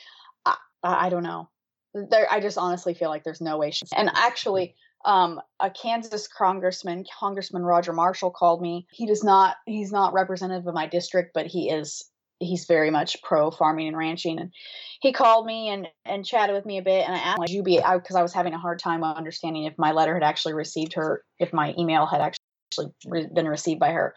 I 0.83 1.09
don't 1.09 1.23
know. 1.23 1.49
There, 1.93 2.27
I 2.31 2.39
just 2.39 2.57
honestly 2.57 2.93
feel 2.93 3.09
like 3.09 3.23
there's 3.23 3.41
no 3.41 3.57
way. 3.57 3.71
She, 3.71 3.85
and 3.95 4.09
actually, 4.13 4.75
um, 5.03 5.41
a 5.59 5.69
Kansas 5.69 6.27
congressman, 6.27 7.05
Congressman 7.19 7.63
Roger 7.63 7.93
Marshall, 7.93 8.31
called 8.31 8.61
me. 8.61 8.87
He 8.91 9.05
does 9.05 9.23
not. 9.23 9.57
He's 9.65 9.91
not 9.91 10.13
representative 10.13 10.67
of 10.67 10.73
my 10.73 10.87
district, 10.87 11.31
but 11.33 11.47
he 11.47 11.69
is. 11.69 12.03
He's 12.39 12.65
very 12.65 12.89
much 12.89 13.21
pro 13.21 13.51
farming 13.51 13.87
and 13.87 13.97
ranching, 13.97 14.39
and 14.39 14.51
he 15.01 15.11
called 15.11 15.45
me 15.45 15.69
and 15.69 15.87
and 16.05 16.25
chatted 16.25 16.55
with 16.55 16.65
me 16.65 16.77
a 16.77 16.81
bit. 16.81 17.05
And 17.05 17.15
I 17.15 17.19
asked, 17.19 17.39
"Would 17.39 17.49
you 17.49 17.61
be?" 17.61 17.77
Because 17.77 18.15
I, 18.15 18.19
I 18.19 18.23
was 18.23 18.33
having 18.33 18.53
a 18.53 18.59
hard 18.59 18.79
time 18.79 19.03
understanding 19.03 19.65
if 19.65 19.77
my 19.77 19.91
letter 19.91 20.13
had 20.13 20.23
actually 20.23 20.53
received 20.53 20.93
her, 20.93 21.23
if 21.39 21.51
my 21.51 21.75
email 21.77 22.05
had 22.05 22.21
actually 22.21 22.93
been 23.33 23.47
received 23.47 23.79
by 23.79 23.91
her. 23.91 24.15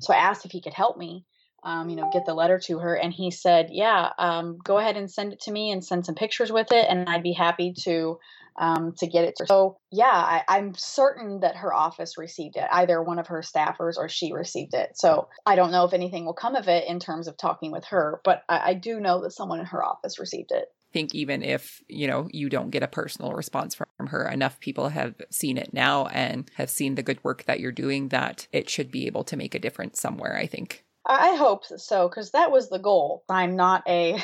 So 0.00 0.14
I 0.14 0.16
asked 0.16 0.46
if 0.46 0.52
he 0.52 0.62
could 0.62 0.72
help 0.72 0.96
me, 0.96 1.26
um, 1.62 1.88
you 1.88 1.96
know, 1.96 2.10
get 2.12 2.26
the 2.26 2.34
letter 2.34 2.58
to 2.58 2.78
her. 2.78 2.94
And 2.94 3.12
he 3.12 3.30
said, 3.30 3.68
yeah, 3.70 4.10
um, 4.18 4.58
go 4.62 4.78
ahead 4.78 4.96
and 4.96 5.10
send 5.10 5.32
it 5.32 5.40
to 5.42 5.52
me 5.52 5.70
and 5.70 5.84
send 5.84 6.06
some 6.06 6.14
pictures 6.14 6.52
with 6.52 6.72
it. 6.72 6.86
And 6.88 7.08
I'd 7.08 7.22
be 7.22 7.32
happy 7.32 7.74
to, 7.84 8.18
um, 8.56 8.94
to 8.98 9.06
get 9.06 9.24
it 9.24 9.36
to 9.36 9.44
her. 9.44 9.46
So 9.46 9.78
yeah, 9.90 10.42
I, 10.48 10.58
am 10.58 10.74
certain 10.74 11.40
that 11.40 11.56
her 11.56 11.72
office 11.72 12.18
received 12.18 12.56
it. 12.56 12.66
Either 12.70 13.02
one 13.02 13.18
of 13.18 13.28
her 13.28 13.42
staffers 13.42 13.96
or 13.96 14.08
she 14.08 14.32
received 14.32 14.74
it. 14.74 14.96
So 14.96 15.28
I 15.46 15.56
don't 15.56 15.72
know 15.72 15.84
if 15.84 15.92
anything 15.92 16.24
will 16.24 16.34
come 16.34 16.56
of 16.56 16.68
it 16.68 16.88
in 16.88 17.00
terms 17.00 17.28
of 17.28 17.36
talking 17.36 17.72
with 17.72 17.84
her, 17.86 18.20
but 18.24 18.42
I, 18.48 18.70
I 18.70 18.74
do 18.74 19.00
know 19.00 19.22
that 19.22 19.32
someone 19.32 19.60
in 19.60 19.66
her 19.66 19.84
office 19.84 20.18
received 20.18 20.52
it 20.52 20.68
think 20.92 21.14
even 21.14 21.42
if 21.42 21.82
you 21.88 22.06
know 22.06 22.28
you 22.32 22.48
don't 22.48 22.70
get 22.70 22.82
a 22.82 22.88
personal 22.88 23.32
response 23.32 23.74
from 23.74 24.08
her 24.08 24.28
enough 24.28 24.58
people 24.60 24.88
have 24.88 25.14
seen 25.30 25.56
it 25.56 25.72
now 25.72 26.06
and 26.06 26.50
have 26.54 26.70
seen 26.70 26.94
the 26.94 27.02
good 27.02 27.22
work 27.22 27.44
that 27.44 27.60
you're 27.60 27.72
doing 27.72 28.08
that 28.08 28.46
it 28.52 28.68
should 28.68 28.90
be 28.90 29.06
able 29.06 29.24
to 29.24 29.36
make 29.36 29.54
a 29.54 29.58
difference 29.58 30.00
somewhere 30.00 30.36
i 30.36 30.46
think 30.46 30.84
I 31.10 31.34
hope 31.34 31.64
so 31.64 32.08
because 32.08 32.30
that 32.30 32.52
was 32.52 32.68
the 32.68 32.78
goal. 32.78 33.24
I'm 33.28 33.56
not 33.56 33.82
a 33.88 34.16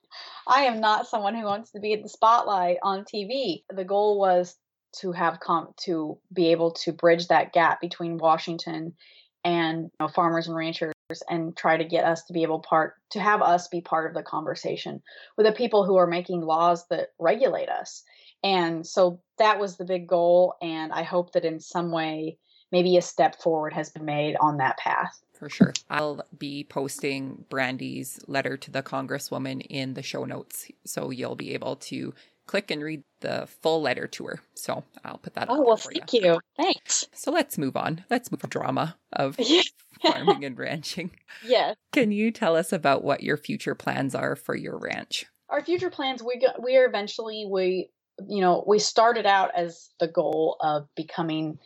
I 0.48 0.62
am 0.62 0.80
not 0.80 1.06
someone 1.06 1.36
who 1.36 1.44
wants 1.44 1.70
to 1.70 1.80
be 1.80 1.92
in 1.92 2.02
the 2.02 2.08
spotlight 2.08 2.78
on 2.82 3.04
TV. 3.04 3.62
The 3.72 3.84
goal 3.84 4.18
was 4.18 4.56
to 4.98 5.12
have 5.12 5.38
com- 5.38 5.72
to 5.84 6.18
be 6.32 6.50
able 6.50 6.72
to 6.72 6.92
bridge 6.92 7.28
that 7.28 7.52
gap 7.52 7.80
between 7.80 8.18
Washington 8.18 8.94
and 9.44 9.84
you 9.84 9.90
know, 10.00 10.08
farmers 10.08 10.48
and 10.48 10.56
ranchers 10.56 10.92
and 11.30 11.56
try 11.56 11.76
to 11.76 11.84
get 11.84 12.04
us 12.04 12.24
to 12.24 12.32
be 12.32 12.42
able 12.42 12.58
part 12.58 12.94
to 13.10 13.20
have 13.20 13.40
us 13.40 13.68
be 13.68 13.80
part 13.80 14.10
of 14.10 14.14
the 14.14 14.22
conversation 14.24 15.00
with 15.36 15.46
the 15.46 15.52
people 15.52 15.84
who 15.84 15.96
are 15.96 16.08
making 16.08 16.40
laws 16.40 16.86
that 16.88 17.10
regulate 17.20 17.68
us. 17.68 18.02
And 18.42 18.84
so 18.84 19.20
that 19.38 19.60
was 19.60 19.76
the 19.76 19.84
big 19.84 20.08
goal 20.08 20.56
and 20.60 20.90
I 20.90 21.04
hope 21.04 21.32
that 21.32 21.44
in 21.44 21.60
some 21.60 21.92
way 21.92 22.38
maybe 22.72 22.96
a 22.96 23.02
step 23.02 23.40
forward 23.40 23.74
has 23.74 23.90
been 23.90 24.04
made 24.04 24.36
on 24.40 24.56
that 24.56 24.78
path 24.78 25.22
for 25.42 25.48
sure. 25.48 25.72
I'll 25.90 26.24
be 26.38 26.62
posting 26.62 27.44
Brandi's 27.48 28.20
letter 28.28 28.56
to 28.58 28.70
the 28.70 28.80
Congresswoman 28.80 29.66
in 29.68 29.94
the 29.94 30.02
show 30.02 30.24
notes. 30.24 30.70
So 30.84 31.10
you'll 31.10 31.34
be 31.34 31.52
able 31.54 31.74
to 31.76 32.14
click 32.46 32.70
and 32.70 32.80
read 32.80 33.02
the 33.22 33.48
full 33.60 33.82
letter 33.82 34.06
to 34.06 34.26
her. 34.26 34.40
So 34.54 34.84
I'll 35.04 35.18
put 35.18 35.34
that. 35.34 35.48
Oh 35.50 35.60
well, 35.60 35.76
thank 35.76 36.12
you. 36.12 36.20
you. 36.22 36.40
Thanks. 36.56 37.08
So 37.12 37.32
let's 37.32 37.58
move 37.58 37.76
on. 37.76 38.04
Let's 38.08 38.30
move 38.30 38.42
to 38.42 38.46
drama 38.46 38.96
of 39.12 39.36
farming 40.02 40.44
and 40.44 40.56
ranching. 40.56 41.10
Yes. 41.44 41.74
Can 41.90 42.12
you 42.12 42.30
tell 42.30 42.54
us 42.54 42.72
about 42.72 43.02
what 43.02 43.24
your 43.24 43.36
future 43.36 43.74
plans 43.74 44.14
are 44.14 44.36
for 44.36 44.54
your 44.54 44.78
ranch? 44.78 45.26
Our 45.48 45.64
future 45.64 45.90
plans. 45.90 46.22
We 46.22 46.38
got, 46.38 46.62
we 46.62 46.76
are 46.76 46.86
eventually 46.86 47.48
we 47.50 47.90
you 48.28 48.42
know 48.42 48.62
we 48.64 48.78
started 48.78 49.26
out 49.26 49.50
as 49.56 49.88
the 49.98 50.06
goal 50.06 50.56
of 50.60 50.86
becoming 50.94 51.58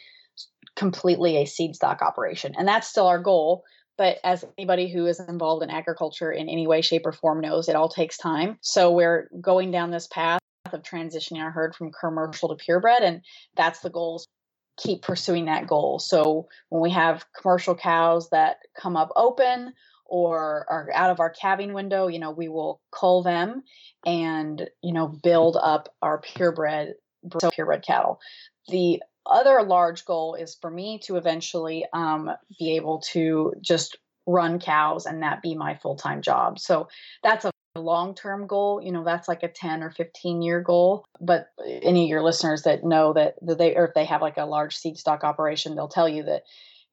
completely 0.77 1.39
a 1.39 1.47
seed 1.47 1.75
stock 1.75 2.03
operation. 2.03 2.55
And 2.57 2.69
that's 2.69 2.89
still 2.89 3.07
our 3.07 3.19
goal. 3.19 3.65
But 3.99 4.19
as 4.23 4.45
anybody 4.59 4.89
who 4.93 5.07
is 5.07 5.19
involved 5.21 5.63
in 5.63 5.71
agriculture 5.71 6.31
in 6.31 6.49
any 6.49 6.67
way, 6.67 6.83
shape, 6.83 7.07
or 7.07 7.13
form 7.13 7.41
knows, 7.41 7.69
it 7.69 7.77
all 7.77 7.89
takes 7.89 8.19
time. 8.19 8.59
So 8.61 8.93
we're 8.93 9.31
going 9.41 9.71
down 9.71 9.91
this 9.91 10.07
path 10.07 10.41
of 10.71 10.83
transitioning 10.83 11.41
our 11.41 11.51
herd 11.51 11.75
from 11.75 11.93
commercial 11.99 12.51
to 12.51 12.57
purebred. 12.57 13.03
And 13.03 13.23
that's 13.57 13.81
the 13.81 13.91
goal 13.91 14.23
keep 14.77 15.03
pursuing 15.03 15.47
that 15.47 15.67
goal. 15.67 15.99
So 15.99 16.49
when 16.69 16.83
we 16.83 16.91
have 16.91 17.25
commercial 17.41 17.75
cows 17.75 18.29
that 18.31 18.59
come 18.79 18.97
up 18.97 19.11
open 19.17 19.73
or 20.05 20.67
are 20.69 20.91
out 20.95 21.11
of 21.11 21.19
our 21.19 21.31
calving 21.31 21.73
window, 21.73 22.09
you 22.09 22.19
know, 22.19 22.31
we 22.31 22.49
will 22.49 22.81
cull 22.93 23.23
them 23.23 23.63
and, 24.05 24.69
you 24.83 24.93
know, 24.93 25.09
build 25.09 25.57
up 25.61 25.89
our 26.03 26.19
purebred 26.19 26.95
purebred 27.55 27.85
cattle. 27.85 28.21
The 28.69 29.01
other 29.29 29.63
large 29.63 30.05
goal 30.05 30.35
is 30.35 30.57
for 30.61 30.71
me 30.71 30.99
to 31.05 31.17
eventually 31.17 31.85
um, 31.93 32.31
be 32.59 32.77
able 32.77 33.01
to 33.13 33.55
just 33.61 33.99
run 34.27 34.59
cows 34.59 35.07
and 35.07 35.23
that 35.23 35.43
be 35.43 35.55
my 35.55 35.77
full 35.77 35.97
time 35.97 36.23
job. 36.23 36.59
So 36.59 36.89
that's 37.23 37.45
a 37.45 37.51
long 37.77 38.15
term 38.15 38.47
goal, 38.47 38.81
you 38.83 38.93
know, 38.93 39.05
that's 39.05 39.29
like 39.29 39.43
a 39.43 39.49
10 39.49 39.83
or 39.83 39.91
15 39.91 40.43
year 40.43 40.61
goal. 40.61 41.05
But 41.21 41.49
any 41.65 42.05
of 42.05 42.09
your 42.09 42.23
listeners 42.23 42.63
that 42.63 42.85
know 42.85 43.13
that, 43.13 43.35
that 43.43 43.59
they, 43.59 43.77
or 43.77 43.87
if 43.87 43.95
they 43.95 44.05
have 44.05 44.23
like 44.23 44.37
a 44.37 44.47
large 44.47 44.77
seed 44.77 44.99
stock 44.99 45.25
operation, 45.25 45.75
they'll 45.75 45.89
tell 45.89 46.09
you 46.09 46.25
that 46.25 46.43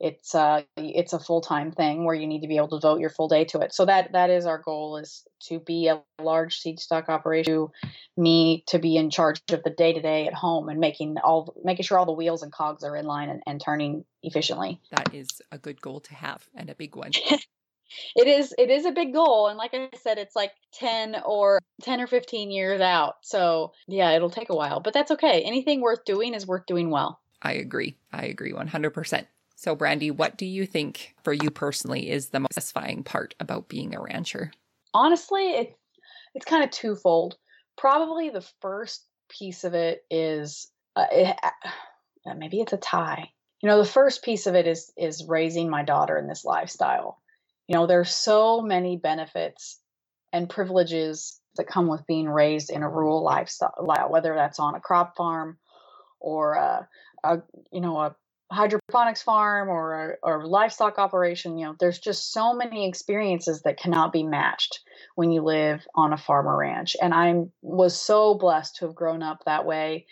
it's 0.03 0.35
uh 0.35 0.61
it's 0.75 1.13
a 1.13 1.19
full-time 1.19 1.71
thing 1.71 2.03
where 2.03 2.13
you 2.13 2.27
need 2.27 2.41
to 2.41 2.47
be 2.49 2.57
able 2.57 2.67
to 2.67 2.79
devote 2.79 2.99
your 2.99 3.09
full 3.09 3.29
day 3.29 3.45
to 3.45 3.61
it. 3.61 3.73
So 3.73 3.85
that 3.85 4.11
that 4.11 4.29
is 4.29 4.45
our 4.45 4.57
goal 4.57 4.97
is 4.97 5.25
to 5.47 5.59
be 5.59 5.87
a 5.87 6.01
large 6.21 6.57
seed 6.57 6.81
stock 6.81 7.07
operation 7.07 7.69
me 8.17 8.65
to 8.67 8.79
be 8.79 8.97
in 8.97 9.09
charge 9.09 9.41
of 9.49 9.63
the 9.63 9.69
day-to-day 9.69 10.27
at 10.27 10.33
home 10.33 10.67
and 10.67 10.79
making 10.79 11.15
all 11.23 11.55
making 11.63 11.85
sure 11.85 11.97
all 11.97 12.05
the 12.05 12.11
wheels 12.11 12.43
and 12.43 12.51
cogs 12.51 12.83
are 12.83 12.97
in 12.97 13.05
line 13.05 13.29
and, 13.29 13.41
and 13.47 13.61
turning 13.63 14.03
efficiently. 14.21 14.81
That 14.91 15.13
is 15.13 15.41
a 15.53 15.57
good 15.57 15.79
goal 15.79 16.01
to 16.01 16.13
have 16.13 16.45
and 16.53 16.69
a 16.69 16.75
big 16.75 16.95
one. 16.95 17.11
It 18.15 18.27
is 18.27 18.55
it 18.57 18.71
is 18.71 18.85
a 18.85 18.91
big 18.91 19.13
goal 19.13 19.49
and 19.49 19.57
like 19.57 19.75
i 19.75 19.87
said 20.01 20.17
it's 20.17 20.35
like 20.35 20.51
10 20.79 21.17
or 21.27 21.59
10 21.83 22.01
or 22.01 22.07
15 22.07 22.49
years 22.49 22.81
out. 22.81 23.17
So 23.21 23.73
yeah 23.87 24.11
it'll 24.11 24.31
take 24.31 24.49
a 24.49 24.55
while 24.55 24.79
but 24.79 24.93
that's 24.95 25.11
okay. 25.11 25.43
Anything 25.43 25.79
worth 25.79 26.03
doing 26.03 26.33
is 26.33 26.47
worth 26.47 26.65
doing 26.65 26.89
well. 26.89 27.19
I 27.39 27.53
agree. 27.53 27.97
I 28.11 28.25
agree 28.25 28.51
100% 28.51 29.27
so, 29.63 29.77
Brandi, 29.77 30.11
what 30.11 30.35
do 30.35 30.45
you 30.45 30.65
think 30.65 31.15
for 31.23 31.31
you 31.31 31.49
personally 31.49 32.09
is 32.09 32.27
the 32.27 32.41
most 32.41 32.53
satisfying 32.53 33.01
part 33.01 33.33
about 33.39 33.69
being 33.69 33.95
a 33.95 34.01
rancher? 34.01 34.51
Honestly, 34.93 35.51
it, 35.51 35.77
it's 36.35 36.43
kind 36.43 36.65
of 36.65 36.71
twofold. 36.71 37.37
Probably 37.77 38.29
the 38.29 38.45
first 38.59 39.05
piece 39.29 39.63
of 39.63 39.73
it 39.73 40.03
is 40.11 40.69
uh, 40.97 41.05
it, 41.09 41.37
uh, 41.41 42.33
maybe 42.35 42.59
it's 42.59 42.73
a 42.73 42.77
tie. 42.77 43.29
You 43.61 43.69
know, 43.69 43.77
the 43.77 43.85
first 43.85 44.21
piece 44.21 44.47
of 44.47 44.55
it 44.55 44.67
is 44.67 44.91
is 44.97 45.25
raising 45.29 45.69
my 45.69 45.83
daughter 45.83 46.17
in 46.17 46.27
this 46.27 46.43
lifestyle. 46.43 47.21
You 47.69 47.77
know, 47.77 47.87
there's 47.87 48.13
so 48.13 48.59
many 48.59 48.97
benefits 48.97 49.79
and 50.33 50.49
privileges 50.49 51.39
that 51.55 51.67
come 51.67 51.87
with 51.87 52.05
being 52.05 52.27
raised 52.27 52.69
in 52.69 52.83
a 52.83 52.89
rural 52.89 53.23
lifestyle, 53.23 53.71
whether 54.09 54.35
that's 54.35 54.59
on 54.59 54.75
a 54.75 54.81
crop 54.81 55.15
farm 55.15 55.57
or 56.19 56.55
a, 56.55 56.89
a 57.23 57.41
you 57.71 57.79
know 57.79 57.97
a 57.97 58.13
hydroponics 58.53 59.21
farm 59.21 59.69
or 59.69 60.11
a, 60.11 60.15
or 60.23 60.47
livestock 60.47 60.99
operation 60.99 61.57
you 61.57 61.65
know 61.65 61.75
there's 61.79 61.99
just 61.99 62.31
so 62.31 62.53
many 62.53 62.87
experiences 62.87 63.61
that 63.63 63.79
cannot 63.79 64.13
be 64.13 64.23
matched 64.23 64.81
when 65.15 65.31
you 65.31 65.41
live 65.41 65.85
on 65.95 66.13
a 66.13 66.17
farm 66.17 66.47
or 66.47 66.57
ranch. 66.57 66.95
And 67.01 67.13
i 67.13 67.33
was 67.61 67.99
so 67.99 68.35
blessed 68.35 68.77
to 68.77 68.85
have 68.85 68.95
grown 68.95 69.23
up 69.23 69.43
that 69.45 69.65
way 69.65 70.05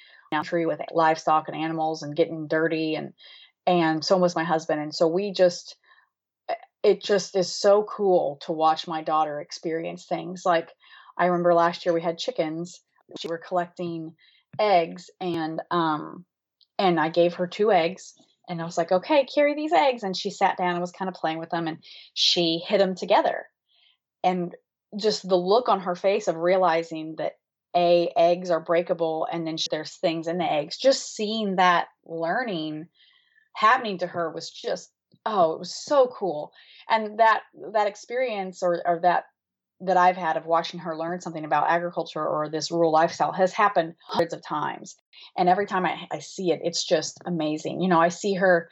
tree 0.43 0.65
with 0.65 0.80
livestock 0.93 1.47
and 1.47 1.58
animals 1.58 2.04
and 2.04 2.15
getting 2.15 2.47
dirty 2.47 2.95
and 2.95 3.13
and 3.67 4.04
so 4.04 4.17
was 4.17 4.36
my 4.36 4.43
husband. 4.43 4.82
And 4.82 4.95
so 4.95 5.08
we 5.08 5.34
just 5.34 5.75
eh, 6.49 6.56
it 6.84 7.04
just 7.04 7.36
is 7.36 7.51
so 7.51 7.84
cool 7.84 8.39
to 8.45 8.54
watch 8.54 8.88
my 8.88 9.04
daughter 9.04 9.39
experience 9.39 10.06
things. 10.06 10.43
Like 10.45 10.69
i 11.17 11.25
remember 11.25 11.54
last 11.54 11.86
year 11.86 11.93
we 11.93 12.01
had 12.01 12.17
chickens. 12.17 12.82
We 13.23 13.30
were 13.30 13.38
collecting 13.38 14.15
eggs 14.58 15.10
and 15.19 15.62
um 15.69 16.25
and 16.80 16.99
I 16.99 17.10
gave 17.10 17.36
her 17.36 17.47
two 17.47 17.71
eggs 17.71 18.13
and 18.51 18.61
I 18.61 18.65
was 18.65 18.77
like, 18.77 18.91
okay, 18.91 19.23
carry 19.23 19.55
these 19.55 19.71
eggs. 19.71 20.03
And 20.03 20.15
she 20.15 20.29
sat 20.29 20.57
down 20.57 20.71
and 20.71 20.81
was 20.81 20.91
kind 20.91 21.07
of 21.07 21.15
playing 21.15 21.37
with 21.37 21.49
them 21.49 21.67
and 21.67 21.77
she 22.13 22.61
hid 22.67 22.81
them 22.81 22.95
together. 22.95 23.45
And 24.25 24.53
just 24.99 25.27
the 25.27 25.37
look 25.37 25.69
on 25.69 25.79
her 25.79 25.95
face 25.95 26.27
of 26.27 26.35
realizing 26.35 27.15
that 27.17 27.37
a 27.73 28.11
eggs 28.17 28.51
are 28.51 28.59
breakable 28.59 29.25
and 29.31 29.47
then 29.47 29.55
there's 29.71 29.95
things 29.95 30.27
in 30.27 30.37
the 30.37 30.51
eggs 30.51 30.77
just 30.77 31.15
seeing 31.15 31.55
that 31.55 31.87
learning 32.05 32.89
happening 33.55 33.97
to 33.99 34.07
her 34.07 34.29
was 34.29 34.49
just 34.51 34.91
oh 35.25 35.53
it 35.53 35.59
was 35.59 35.73
so 35.73 36.13
cool 36.13 36.51
and 36.89 37.19
that 37.19 37.43
that 37.71 37.87
experience 37.87 38.61
or, 38.61 38.81
or 38.85 38.99
that 38.99 39.23
that 39.82 39.98
I've 39.98 40.17
had 40.17 40.38
of 40.38 40.46
watching 40.46 40.80
her 40.82 40.98
learn 40.98 41.22
something 41.22 41.46
about 41.46 41.70
agriculture 41.70 42.26
or 42.26 42.50
this 42.50 42.72
rural 42.72 42.91
lifestyle 42.91 43.32
has 43.32 43.54
happened 43.54 43.96
hundreds 44.06 44.34
of 44.34 44.46
times. 44.46 44.96
And 45.38 45.50
every 45.50 45.65
time 45.65 45.86
I, 45.86 46.08
I 46.12 46.20
see 46.20 46.52
it, 46.52 46.62
it's 46.63 46.86
just 46.86 47.20
amazing. 47.26 47.82
You 47.82 47.89
know, 47.89 48.00
I 48.00 48.10
see 48.10 48.36
her, 48.36 48.70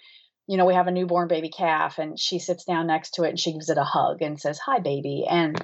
you 0.48 0.58
know, 0.58 0.65
we 0.65 0.74
have 0.76 0.88
a 0.88 0.91
newborn 0.91 1.28
baby 1.28 1.50
calf 1.50 1.98
and 1.98 2.19
she 2.19 2.39
sits 2.39 2.63
down 2.63 2.88
next 2.88 3.12
to 3.15 3.24
it 3.24 3.30
and 3.30 3.39
she 3.39 3.54
gives 3.54 3.69
it 3.69 3.78
a 3.78 3.84
hug 3.84 4.22
and 4.22 4.39
says, 4.39 4.60
Hi, 4.60 4.80
baby. 4.80 5.26
And 5.30 5.60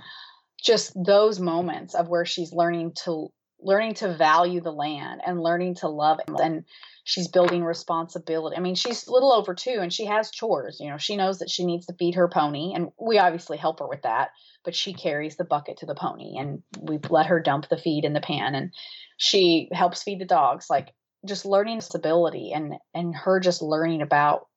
just 0.63 0.93
those 0.95 1.39
moments 1.39 1.93
of 1.93 2.07
where 2.07 2.25
she's 2.25 2.53
learning 2.53 2.93
to 3.03 3.29
learning 3.65 3.95
to 3.95 4.15
value 4.15 4.61
the 4.61 4.71
land 4.71 5.21
and 5.25 5.41
learning 5.41 5.75
to 5.75 5.87
love 5.87 6.19
it 6.19 6.31
and 6.39 6.63
she's 7.03 7.27
building 7.27 7.63
responsibility. 7.63 8.55
I 8.55 8.59
mean, 8.59 8.75
she's 8.75 9.07
a 9.07 9.11
little 9.11 9.33
over 9.33 9.55
two 9.55 9.79
and 9.81 9.91
she 9.91 10.05
has 10.05 10.29
chores. 10.29 10.77
You 10.79 10.91
know, 10.91 10.97
she 10.97 11.15
knows 11.15 11.39
that 11.39 11.49
she 11.49 11.65
needs 11.65 11.87
to 11.87 11.95
feed 11.97 12.15
her 12.15 12.27
pony, 12.27 12.73
and 12.75 12.89
we 12.99 13.17
obviously 13.17 13.57
help 13.57 13.79
her 13.79 13.87
with 13.87 14.03
that, 14.03 14.29
but 14.63 14.75
she 14.75 14.93
carries 14.93 15.35
the 15.35 15.45
bucket 15.45 15.77
to 15.77 15.87
the 15.87 15.95
pony 15.95 16.37
and 16.37 16.61
we 16.79 16.99
let 17.09 17.25
her 17.25 17.39
dump 17.39 17.67
the 17.69 17.77
feed 17.77 18.05
in 18.05 18.13
the 18.13 18.21
pan 18.21 18.53
and 18.53 18.71
she 19.17 19.67
helps 19.71 20.03
feed 20.03 20.21
the 20.21 20.25
dogs. 20.25 20.67
Like 20.69 20.93
just 21.25 21.45
learning 21.45 21.81
stability 21.81 22.51
and 22.53 22.75
and 22.93 23.15
her 23.15 23.39
just 23.39 23.63
learning 23.63 24.03
about 24.03 24.47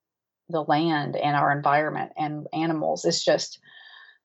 the 0.50 0.62
land 0.62 1.16
and 1.16 1.34
our 1.34 1.50
environment 1.50 2.12
and 2.16 2.46
animals 2.52 3.04
is 3.04 3.24
just 3.24 3.58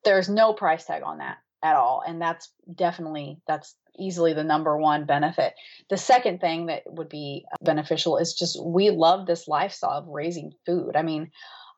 there's 0.03 0.29
no 0.29 0.53
price 0.53 0.85
tag 0.85 1.03
on 1.05 1.19
that 1.19 1.37
at 1.63 1.75
all 1.75 2.03
and 2.05 2.21
that's 2.21 2.51
definitely 2.75 3.39
that's 3.47 3.75
easily 3.97 4.34
the 4.34 4.43
number 4.43 4.77
one 4.77 5.06
benefit. 5.06 5.53
The 5.89 5.97
second 5.97 6.39
thing 6.41 6.67
that 6.67 6.84
would 6.86 7.10
be 7.10 7.45
beneficial 7.62 8.17
is 8.17 8.34
just 8.34 8.62
we 8.63 8.89
love 8.89 9.25
this 9.25 9.47
lifestyle 9.47 9.99
of 9.99 10.08
raising 10.08 10.53
food. 10.65 10.95
I 10.95 11.01
mean, 11.01 11.32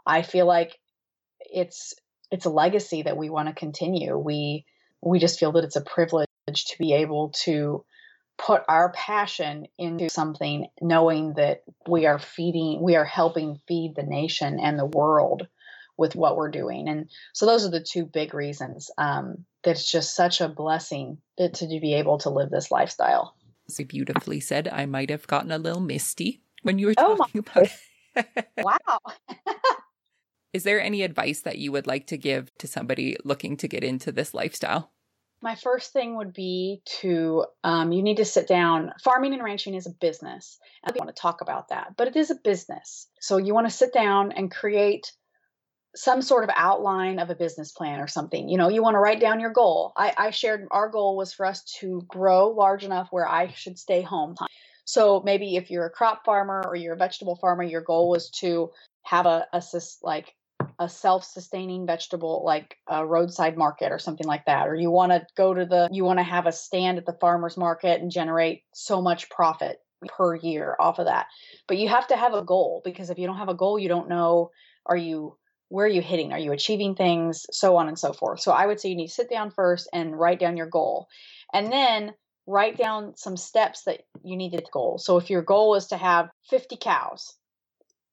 I 0.06 0.21
feel 0.21 0.45
like 0.45 0.80
it's 1.39 1.93
it's 2.32 2.45
a 2.45 2.49
legacy 2.49 3.04
that 3.04 3.17
we 3.17 3.30
want 3.30 3.49
to 3.49 3.54
continue. 3.54 4.17
We 4.17 4.65
we 5.01 5.19
just 5.19 5.39
feel 5.39 5.51
that 5.54 5.63
it's 5.63 5.75
a 5.75 5.82
privilege 5.82 6.28
to 6.47 6.78
be 6.78 6.93
able 6.93 7.34
to 7.43 7.84
put 8.38 8.63
our 8.67 8.91
passion 8.91 9.67
into 9.78 10.10
something 10.10 10.67
knowing 10.82 11.34
that 11.36 11.63
we 11.88 12.06
are 12.06 12.19
feeding 12.19 12.82
we 12.82 12.95
are 12.95 13.06
helping 13.06 13.60
feed 13.67 13.93
the 13.95 14.04
nation 14.04 14.60
and 14.60 14.78
the 14.78 14.86
world 14.86 15.47
with 15.97 16.15
what 16.15 16.36
we're 16.36 16.51
doing. 16.51 16.88
And 16.88 17.10
so 17.34 17.45
those 17.45 17.65
are 17.65 17.71
the 17.71 17.84
two 17.84 18.05
big 18.05 18.34
reasons 18.34 18.91
um, 18.97 19.45
that 19.63 19.71
it's 19.71 19.89
just 19.89 20.15
such 20.15 20.41
a 20.41 20.49
blessing 20.49 21.17
to, 21.38 21.49
to 21.49 21.67
be 21.67 21.95
able 21.95 22.17
to 22.19 22.29
live 22.29 22.49
this 22.49 22.71
lifestyle. 22.71 23.36
So 23.67 23.84
beautifully 23.84 24.39
said. 24.39 24.67
I 24.67 24.86
might 24.86 25.10
have 25.10 25.27
gotten 25.27 25.51
a 25.51 25.58
little 25.58 25.81
misty 25.81 26.41
when 26.62 26.79
you 26.79 26.88
were 26.88 26.93
oh 26.97 27.15
talking 27.15 27.43
oh 27.47 27.51
about 27.51 27.71
it. 28.15 28.58
wow. 28.58 28.99
Is 30.53 30.63
there 30.63 30.81
any 30.81 31.01
advice 31.01 31.41
that 31.41 31.58
you 31.58 31.71
would 31.73 31.86
like 31.86 32.08
to 32.08 32.17
give 32.17 32.49
to 32.60 32.67
somebody 32.67 33.17
looking 33.25 33.58
to 33.58 33.67
get 33.67 33.84
into 33.84 34.12
this 34.12 34.34
lifestyle? 34.34 34.91
My 35.41 35.55
first 35.55 35.91
thing 35.91 36.15
would 36.15 36.31
be 36.31 36.81
to 37.01 37.45
um, 37.63 37.91
you 37.91 38.01
need 38.01 38.17
to 38.17 38.25
sit 38.25 38.47
down. 38.47 38.93
Farming 39.03 39.34
and 39.34 39.43
ranching 39.43 39.75
is 39.75 39.86
a 39.86 39.91
business. 39.91 40.58
I 40.84 40.91
want 40.95 41.13
to 41.13 41.21
talk 41.21 41.41
about 41.41 41.69
that, 41.69 41.95
but 41.97 42.08
it 42.08 42.15
is 42.15 42.31
a 42.31 42.36
business. 42.36 43.08
So 43.19 43.36
you 43.38 43.53
want 43.53 43.67
to 43.67 43.75
sit 43.75 43.93
down 43.93 44.31
and 44.31 44.49
create 44.49 45.12
some 45.95 46.21
sort 46.21 46.43
of 46.43 46.49
outline 46.55 47.19
of 47.19 47.29
a 47.29 47.36
business 47.36 47.71
plan 47.71 47.99
or 47.99 48.08
something. 48.08 48.49
You 48.49 48.58
know, 48.58 48.69
you 48.69 48.84
want 48.84 48.95
to 48.95 48.99
write 48.99 49.19
down 49.19 49.39
your 49.39 49.51
goal. 49.51 49.93
I, 49.95 50.13
I 50.17 50.29
shared 50.31 50.67
our 50.71 50.89
goal 50.89 51.15
was 51.15 51.34
for 51.34 51.45
us 51.45 51.63
to 51.79 52.01
grow 52.08 52.49
large 52.49 52.84
enough 52.84 53.08
where 53.12 53.27
I 53.27 53.51
should 53.51 53.79
stay 53.79 54.01
home. 54.01 54.36
So 54.86 55.21
maybe 55.25 55.55
if 55.55 55.71
you're 55.71 55.86
a 55.86 55.89
crop 55.89 56.25
farmer 56.25 56.63
or 56.65 56.75
you're 56.75 56.93
a 56.93 56.97
vegetable 56.97 57.38
farmer, 57.38 57.63
your 57.63 57.81
goal 57.81 58.10
was 58.10 58.29
to 58.41 58.71
have 59.03 59.25
a, 59.25 59.47
a 59.53 59.63
like 60.03 60.34
a 60.79 60.89
self-sustaining 60.89 61.86
vegetable 61.86 62.43
like 62.45 62.77
a 62.88 63.05
roadside 63.05 63.58
market 63.58 63.91
or 63.91 63.99
something 63.99 64.27
like 64.27 64.45
that 64.45 64.67
or 64.67 64.75
you 64.75 64.91
want 64.91 65.12
to 65.12 65.25
go 65.36 65.53
to 65.53 65.65
the 65.65 65.88
you 65.91 66.03
want 66.03 66.19
to 66.19 66.23
have 66.23 66.47
a 66.47 66.51
stand 66.51 66.97
at 66.97 67.05
the 67.05 67.17
farmers 67.21 67.55
market 67.55 68.01
and 68.01 68.12
generate 68.12 68.63
so 68.73 69.01
much 69.01 69.29
profit 69.29 69.77
per 70.08 70.36
year 70.36 70.75
off 70.79 70.99
of 70.99 71.05
that 71.05 71.27
but 71.67 71.77
you 71.77 71.88
have 71.88 72.08
to 72.08 72.15
have 72.15 72.34
a 72.34 72.43
goal 72.43 72.81
because 72.84 73.10
if 73.10 73.17
you 73.17 73.25
don't 73.25 73.38
have 73.38 73.49
a 73.49 73.53
goal 73.53 73.79
you 73.79 73.88
don't 73.88 74.10
know 74.10 74.49
are 74.86 74.97
you 74.97 75.38
where 75.69 75.86
are 75.86 75.89
you 75.89 76.01
hitting? 76.01 76.32
Are 76.32 76.39
you 76.39 76.51
achieving 76.51 76.95
things? 76.95 77.45
So 77.51 77.78
on 77.78 77.88
and 77.88 77.97
so 77.97 78.13
forth. 78.13 78.41
So 78.41 78.51
I 78.51 78.65
would 78.65 78.80
say 78.80 78.89
you 78.89 78.95
need 78.95 79.08
to 79.08 79.13
sit 79.13 79.30
down 79.30 79.51
first 79.51 79.89
and 79.91 80.17
write 80.17 80.39
down 80.39 80.58
your 80.58 80.69
goal. 80.69 81.08
And 81.54 81.71
then 81.71 82.13
write 82.47 82.78
down 82.78 83.15
some 83.15 83.38
steps 83.38 83.84
that 83.84 84.01
you 84.23 84.38
need 84.38 84.51
to 84.51 84.63
goal. 84.71 84.97
So 84.99 85.17
if 85.17 85.30
your 85.30 85.41
goal 85.41 85.75
is 85.75 85.88
to 85.88 85.97
have 85.97 86.30
50 86.49 86.78
cows, 86.80 87.36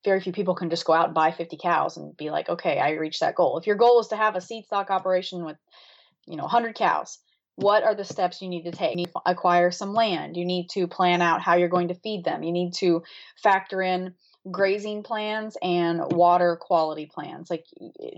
very 0.04 0.20
few 0.20 0.32
people 0.32 0.54
can 0.54 0.70
just 0.70 0.86
go 0.86 0.92
out 0.92 1.06
and 1.06 1.14
buy 1.14 1.30
50 1.30 1.58
cows 1.62 1.96
and 1.96 2.16
be 2.16 2.30
like, 2.30 2.48
okay, 2.48 2.78
I 2.78 2.92
reached 2.92 3.20
that 3.20 3.34
goal. 3.34 3.58
If 3.58 3.66
your 3.66 3.76
goal 3.76 4.00
is 4.00 4.08
to 4.08 4.16
have 4.16 4.34
a 4.34 4.40
seed 4.40 4.64
stock 4.64 4.90
operation 4.90 5.44
with, 5.44 5.56
you 6.26 6.36
know, 6.36 6.44
100 6.44 6.74
cows, 6.74 7.18
what 7.56 7.84
are 7.84 7.94
the 7.94 8.04
steps 8.04 8.40
you 8.40 8.48
need 8.48 8.64
to 8.64 8.72
take? 8.72 8.90
You 8.90 8.96
need 8.96 9.12
to 9.12 9.20
acquire 9.26 9.70
some 9.70 9.92
land. 9.92 10.36
You 10.36 10.44
need 10.44 10.68
to 10.70 10.88
plan 10.88 11.20
out 11.20 11.42
how 11.42 11.54
you're 11.54 11.68
going 11.68 11.88
to 11.88 11.94
feed 11.94 12.24
them. 12.24 12.42
You 12.42 12.52
need 12.52 12.72
to 12.74 13.02
factor 13.42 13.82
in 13.82 14.14
grazing 14.50 15.02
plans 15.02 15.56
and 15.62 16.00
water 16.12 16.56
quality 16.60 17.06
plans. 17.06 17.50
Like 17.50 17.64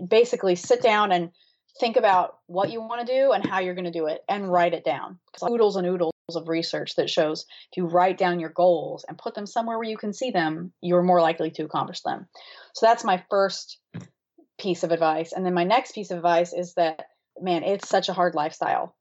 basically 0.07 0.55
sit 0.55 0.81
down 0.81 1.11
and 1.11 1.31
think 1.79 1.97
about 1.97 2.37
what 2.47 2.71
you 2.71 2.81
want 2.81 3.05
to 3.05 3.13
do 3.13 3.31
and 3.31 3.45
how 3.45 3.59
you're 3.59 3.75
going 3.75 3.85
to 3.85 3.91
do 3.91 4.07
it 4.07 4.21
and 4.29 4.51
write 4.51 4.73
it 4.73 4.85
down. 4.85 5.19
Because 5.31 5.49
oodles 5.49 5.75
and 5.75 5.85
oodles 5.87 6.13
of 6.33 6.47
research 6.47 6.95
that 6.95 7.09
shows 7.09 7.45
if 7.71 7.77
you 7.77 7.85
write 7.85 8.17
down 8.17 8.39
your 8.39 8.49
goals 8.49 9.05
and 9.07 9.17
put 9.17 9.35
them 9.35 9.45
somewhere 9.45 9.77
where 9.77 9.87
you 9.87 9.97
can 9.97 10.13
see 10.13 10.31
them, 10.31 10.71
you're 10.81 11.03
more 11.03 11.21
likely 11.21 11.51
to 11.51 11.63
accomplish 11.63 12.01
them. 12.01 12.27
So 12.73 12.85
that's 12.85 13.03
my 13.03 13.23
first 13.29 13.77
piece 14.57 14.83
of 14.83 14.91
advice. 14.91 15.33
And 15.33 15.45
then 15.45 15.53
my 15.53 15.65
next 15.65 15.93
piece 15.93 16.11
of 16.11 16.17
advice 16.17 16.53
is 16.53 16.73
that 16.75 17.05
man, 17.39 17.63
it's 17.63 17.89
such 17.89 18.09
a 18.09 18.13
hard 18.13 18.33
lifestyle. 18.33 18.95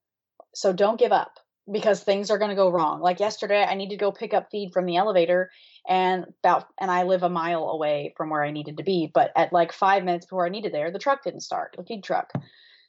So 0.54 0.72
don't 0.72 0.98
give 0.98 1.12
up 1.12 1.38
because 1.70 2.02
things 2.02 2.30
are 2.30 2.38
going 2.38 2.50
to 2.50 2.54
go 2.54 2.70
wrong. 2.70 3.00
Like 3.00 3.20
yesterday, 3.20 3.64
I 3.64 3.74
needed 3.74 3.98
to 3.98 4.04
go 4.04 4.12
pick 4.12 4.34
up 4.34 4.48
feed 4.50 4.72
from 4.72 4.86
the 4.86 4.96
elevator 4.96 5.50
and 5.88 6.26
about 6.42 6.66
and 6.78 6.90
I 6.90 7.04
live 7.04 7.22
a 7.22 7.28
mile 7.28 7.64
away 7.70 8.12
from 8.16 8.30
where 8.30 8.44
I 8.44 8.50
needed 8.50 8.76
to 8.76 8.82
be, 8.82 9.10
but 9.12 9.32
at 9.36 9.52
like 9.52 9.72
5 9.72 10.04
minutes 10.04 10.26
before 10.26 10.46
I 10.46 10.50
needed 10.50 10.72
there, 10.72 10.90
the 10.90 10.98
truck 10.98 11.24
didn't 11.24 11.40
start, 11.40 11.74
the 11.76 11.84
feed 11.84 12.04
truck. 12.04 12.32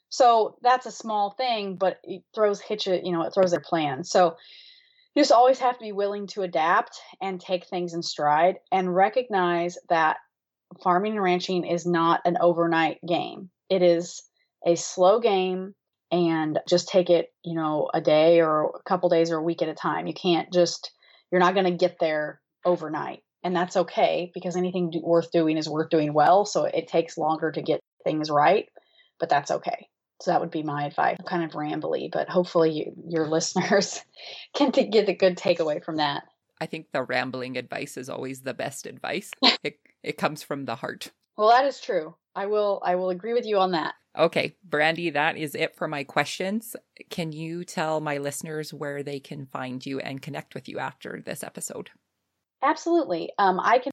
So 0.09 0.57
that's 0.61 0.85
a 0.85 0.91
small 0.91 1.31
thing, 1.31 1.75
but 1.75 1.99
it 2.03 2.23
throws 2.33 2.61
hitch 2.61 2.88
it, 2.88 3.05
you 3.05 3.11
know, 3.11 3.23
it 3.23 3.33
throws 3.33 3.51
their 3.51 3.59
plan. 3.59 4.03
So 4.03 4.35
you 5.13 5.21
just 5.21 5.31
always 5.31 5.59
have 5.59 5.77
to 5.77 5.83
be 5.83 5.93
willing 5.93 6.27
to 6.27 6.43
adapt 6.43 6.99
and 7.21 7.39
take 7.39 7.67
things 7.67 7.93
in 7.93 8.03
stride 8.03 8.57
and 8.71 8.93
recognize 8.93 9.77
that 9.89 10.17
farming 10.83 11.13
and 11.13 11.23
ranching 11.23 11.65
is 11.65 11.85
not 11.85 12.21
an 12.25 12.38
overnight 12.39 12.99
game. 13.07 13.49
It 13.69 13.81
is 13.81 14.23
a 14.65 14.75
slow 14.75 15.19
game 15.19 15.73
and 16.15 16.60
just 16.67 16.88
take 16.88 17.10
it, 17.10 17.34
you 17.43 17.56
know, 17.56 17.89
a 17.93 17.99
day 17.99 18.39
or 18.39 18.71
a 18.75 18.84
couple 18.89 19.10
days 19.10 19.32
or 19.32 19.38
a 19.38 19.43
week 19.43 19.62
at 19.62 19.67
a 19.69 19.73
time. 19.73 20.08
You 20.08 20.13
can't 20.13 20.51
just, 20.51 20.91
you're 21.32 21.41
not 21.41 21.54
going 21.54 21.65
to 21.65 21.71
get 21.71 21.97
there 21.99 22.41
overnight. 22.63 23.21
And 23.43 23.56
that's 23.56 23.75
okay 23.75 24.32
because 24.34 24.56
anything 24.56 24.91
do, 24.91 25.01
worth 25.04 25.30
doing 25.32 25.58
is 25.58 25.69
worth 25.69 25.89
doing 25.89 26.13
well. 26.13 26.45
So 26.45 26.63
it 26.63 26.88
takes 26.88 27.17
longer 27.17 27.51
to 27.51 27.62
get 27.62 27.82
things 28.04 28.32
right, 28.32 28.67
but 29.19 29.30
that's 29.30 29.51
okay. 29.51 29.89
So 30.21 30.32
that 30.32 30.39
would 30.39 30.51
be 30.51 30.63
my 30.63 30.86
advice. 30.86 31.17
Kind 31.28 31.43
of 31.43 31.51
rambly, 31.51 32.10
but 32.12 32.30
hopefully 32.30 32.71
you, 32.71 32.93
your 33.10 33.28
listeners 33.30 34.01
can 34.56 34.71
t- 34.71 34.89
get 34.89 35.10
a 35.10 35.13
good 35.13 35.38
takeaway 35.38 35.84
from 35.84 35.97
that. 35.97 36.23
I 36.62 36.65
think 36.65 36.88
the 36.93 37.04
rambling 37.04 37.58
advice 37.58 37.97
is 37.97 38.10
always 38.10 38.41
the 38.41 38.54
best 38.54 38.86
advice. 38.86 39.32
it, 39.63 39.80
it 40.01 40.17
comes 40.17 40.41
from 40.41 40.63
the 40.63 40.75
heart. 40.75 41.12
Well, 41.38 41.49
that 41.49 41.65
is 41.65 41.82
true. 41.82 42.15
I 42.34 42.45
will 42.45 42.82
I 42.84 42.95
will 42.95 43.10
agree 43.10 43.34
with 43.34 43.45
you 43.45 43.58
on 43.60 43.71
that. 43.71 43.93
Okay, 44.17 44.56
Brandi, 44.67 45.12
that 45.13 45.38
is 45.38 45.56
it 45.56 45.75
for 45.75 45.88
my 45.88 46.04
questions. 46.04 46.75
Can 47.10 47.32
you 47.32 47.63
tell 47.63 47.99
my 47.99 48.17
listeners 48.17 48.73
where 48.73 49.04
they 49.04 49.19
can 49.19 49.45
find 49.45 49.86
you 49.86 49.99
and 49.99 50.21
connect 50.21 50.56
with 50.56 50.69
you 50.69 50.80
after 50.80 51.21
this 51.25 51.43
episode? 51.43 51.89
Absolutely. 52.63 53.32
Um, 53.38 53.60
I 53.60 53.80
can 53.80 53.91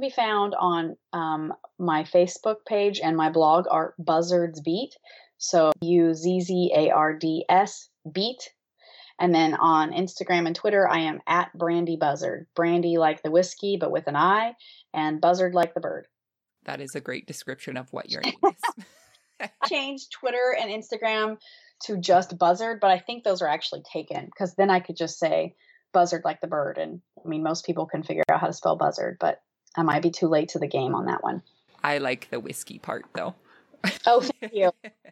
be 0.00 0.10
found 0.10 0.54
on 0.58 0.96
um, 1.12 1.52
my 1.78 2.04
Facebook 2.04 2.56
page 2.66 3.00
and 3.02 3.16
my 3.16 3.30
blog, 3.30 3.66
Art 3.70 3.94
Buzzards 3.98 4.60
Beat. 4.60 4.94
So 5.38 5.72
U 5.82 6.14
Z 6.14 6.40
Z 6.40 6.72
A 6.74 6.90
R 6.90 7.14
D 7.14 7.44
S 7.48 7.88
Beat. 8.10 8.50
And 9.18 9.34
then 9.34 9.54
on 9.54 9.92
Instagram 9.92 10.46
and 10.46 10.56
Twitter, 10.56 10.88
I 10.88 11.00
am 11.00 11.20
at 11.26 11.50
Brandi 11.56 11.98
Buzzard. 11.98 12.46
Brandy 12.56 12.98
like 12.98 13.22
the 13.22 13.30
whiskey, 13.30 13.76
but 13.78 13.92
with 13.92 14.08
an 14.08 14.16
I, 14.16 14.54
and 14.92 15.20
Buzzard 15.20 15.54
like 15.54 15.74
the 15.74 15.80
bird. 15.80 16.08
That 16.64 16.80
is 16.80 16.94
a 16.94 17.00
great 17.00 17.26
description 17.26 17.76
of 17.76 17.92
what 17.92 18.10
your 18.10 18.20
name 18.24 18.34
is. 18.44 18.84
changed 19.68 20.12
Twitter 20.12 20.56
and 20.58 20.70
Instagram 20.70 21.38
to 21.84 21.96
just 21.96 22.38
Buzzard, 22.38 22.80
but 22.80 22.90
I 22.90 22.98
think 22.98 23.24
those 23.24 23.42
are 23.42 23.48
actually 23.48 23.82
taken 23.90 24.26
because 24.26 24.54
then 24.54 24.70
I 24.70 24.80
could 24.80 24.96
just 24.96 25.18
say 25.18 25.54
Buzzard 25.92 26.22
like 26.24 26.40
the 26.40 26.46
bird. 26.46 26.78
And 26.78 27.00
I 27.24 27.28
mean, 27.28 27.42
most 27.42 27.66
people 27.66 27.86
can 27.86 28.02
figure 28.02 28.24
out 28.30 28.40
how 28.40 28.46
to 28.46 28.52
spell 28.52 28.76
Buzzard, 28.76 29.18
but 29.20 29.42
I 29.76 29.82
might 29.82 30.02
be 30.02 30.10
too 30.10 30.28
late 30.28 30.50
to 30.50 30.58
the 30.58 30.66
game 30.66 30.94
on 30.94 31.06
that 31.06 31.22
one. 31.22 31.42
I 31.82 31.98
like 31.98 32.30
the 32.30 32.40
whiskey 32.40 32.78
part 32.78 33.04
though. 33.14 33.34
oh, 34.06 34.20
thank 34.40 34.52
you. 34.54 34.70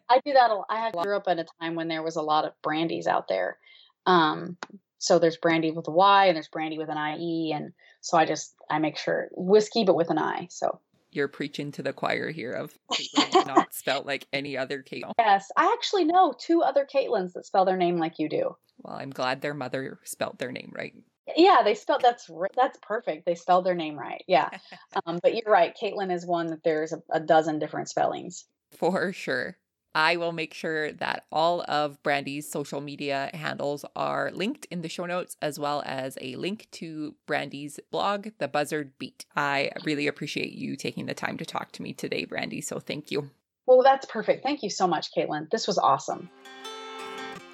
I 0.09 0.19
do 0.25 0.33
that. 0.33 0.51
A, 0.51 0.61
I 0.69 0.91
grew 0.91 1.15
up 1.15 1.27
at 1.27 1.39
a 1.39 1.45
time 1.61 1.75
when 1.75 1.87
there 1.87 2.03
was 2.03 2.15
a 2.15 2.21
lot 2.21 2.45
of 2.45 2.53
brandies 2.61 3.07
out 3.07 3.27
there. 3.27 3.57
Um, 4.05 4.57
so 4.97 5.19
there's 5.19 5.37
brandy 5.37 5.71
with 5.71 5.87
a 5.87 5.91
Y 5.91 6.27
and 6.27 6.35
there's 6.35 6.47
brandy 6.47 6.77
with 6.77 6.89
an 6.89 6.97
IE. 6.97 7.51
And 7.53 7.73
so 8.01 8.17
I 8.17 8.25
just, 8.25 8.55
I 8.69 8.79
make 8.79 8.97
sure 8.97 9.29
whiskey, 9.33 9.83
but 9.83 9.95
with 9.95 10.09
an 10.09 10.17
I. 10.17 10.47
So 10.49 10.79
you're 11.15 11.27
preaching 11.27 11.71
to 11.73 11.83
the 11.83 11.93
choir 11.93 12.29
here 12.29 12.51
of 12.51 12.73
Caitlin 12.93 13.47
not 13.47 13.73
spelled 13.73 14.05
like 14.05 14.27
any 14.33 14.57
other 14.57 14.81
Kate. 14.81 15.05
Yes, 15.17 15.49
I 15.57 15.73
actually 15.73 16.05
know 16.05 16.33
two 16.37 16.61
other 16.61 16.87
Caitlins 16.91 17.33
that 17.33 17.45
spell 17.45 17.65
their 17.65 17.77
name 17.77 17.97
like 17.97 18.19
you 18.19 18.29
do. 18.29 18.55
Well, 18.81 18.95
I'm 18.95 19.11
glad 19.11 19.41
their 19.41 19.53
mother 19.53 19.99
spelled 20.03 20.39
their 20.39 20.51
name 20.51 20.71
right. 20.75 20.93
Yeah, 21.37 21.61
they 21.63 21.75
spelled 21.75 22.01
that's 22.01 22.29
that's 22.55 22.77
perfect. 22.81 23.25
They 23.25 23.35
spelled 23.35 23.65
their 23.65 23.75
name 23.75 23.97
right. 23.97 24.23
Yeah, 24.27 24.49
um, 25.05 25.19
but 25.21 25.35
you're 25.35 25.51
right. 25.51 25.75
Caitlin 25.81 26.11
is 26.11 26.25
one 26.25 26.47
that 26.47 26.63
there's 26.63 26.91
a, 26.93 27.01
a 27.09 27.19
dozen 27.19 27.59
different 27.59 27.89
spellings. 27.89 28.45
For 28.77 29.13
sure. 29.13 29.57
I 29.95 30.17
will 30.17 30.31
make 30.31 30.55
sure 30.55 30.91
that 30.93 31.25
all 31.31 31.63
of 31.67 32.01
Brandi's 32.01 32.49
social 32.49 32.81
media 32.81 33.29
handles 33.31 33.85
are 33.95 34.31
linked 34.33 34.65
in 34.71 34.81
the 34.81 34.89
show 34.89 35.05
notes, 35.05 35.37
as 35.39 35.59
well 35.59 35.83
as 35.85 36.17
a 36.19 36.35
link 36.35 36.67
to 36.71 37.13
Brandi's 37.27 37.79
blog, 37.91 38.29
The 38.39 38.47
Buzzard 38.47 38.93
Beat. 38.97 39.25
I 39.35 39.71
really 39.85 40.07
appreciate 40.07 40.53
you 40.53 40.75
taking 40.75 41.05
the 41.05 41.13
time 41.13 41.37
to 41.37 41.45
talk 41.45 41.71
to 41.73 41.83
me 41.83 41.93
today, 41.93 42.25
Brandi. 42.25 42.63
So 42.63 42.79
thank 42.79 43.11
you. 43.11 43.29
Well, 43.67 43.83
that's 43.83 44.07
perfect. 44.07 44.41
Thank 44.41 44.63
you 44.63 44.71
so 44.71 44.87
much, 44.87 45.09
Caitlin. 45.15 45.49
This 45.51 45.67
was 45.67 45.77
awesome. 45.77 46.27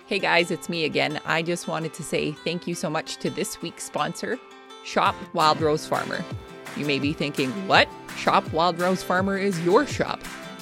Hey 0.08 0.18
guys, 0.18 0.50
it's 0.50 0.70
me 0.70 0.86
again. 0.86 1.20
I 1.26 1.42
just 1.42 1.68
wanted 1.68 1.94
to 1.96 2.04
say 2.04 2.32
thank 2.32 2.68
you 2.68 2.74
so 2.74 2.90
much 2.90 3.18
to 3.18 3.30
this 3.30 3.62
week's 3.62 3.84
sponsor, 3.84 4.40
Shop 4.86 5.14
Wild 5.34 5.60
Rose 5.60 5.86
Farmer. 5.86 6.24
You 6.78 6.86
may 6.86 7.00
be 7.00 7.12
thinking, 7.12 7.52
what? 7.68 7.90
Shop 8.16 8.52
Wild 8.54 8.80
Rose 8.80 9.04
Farmer 9.04 9.38
is 9.38 9.60
your 9.66 9.86
shop. 9.86 10.22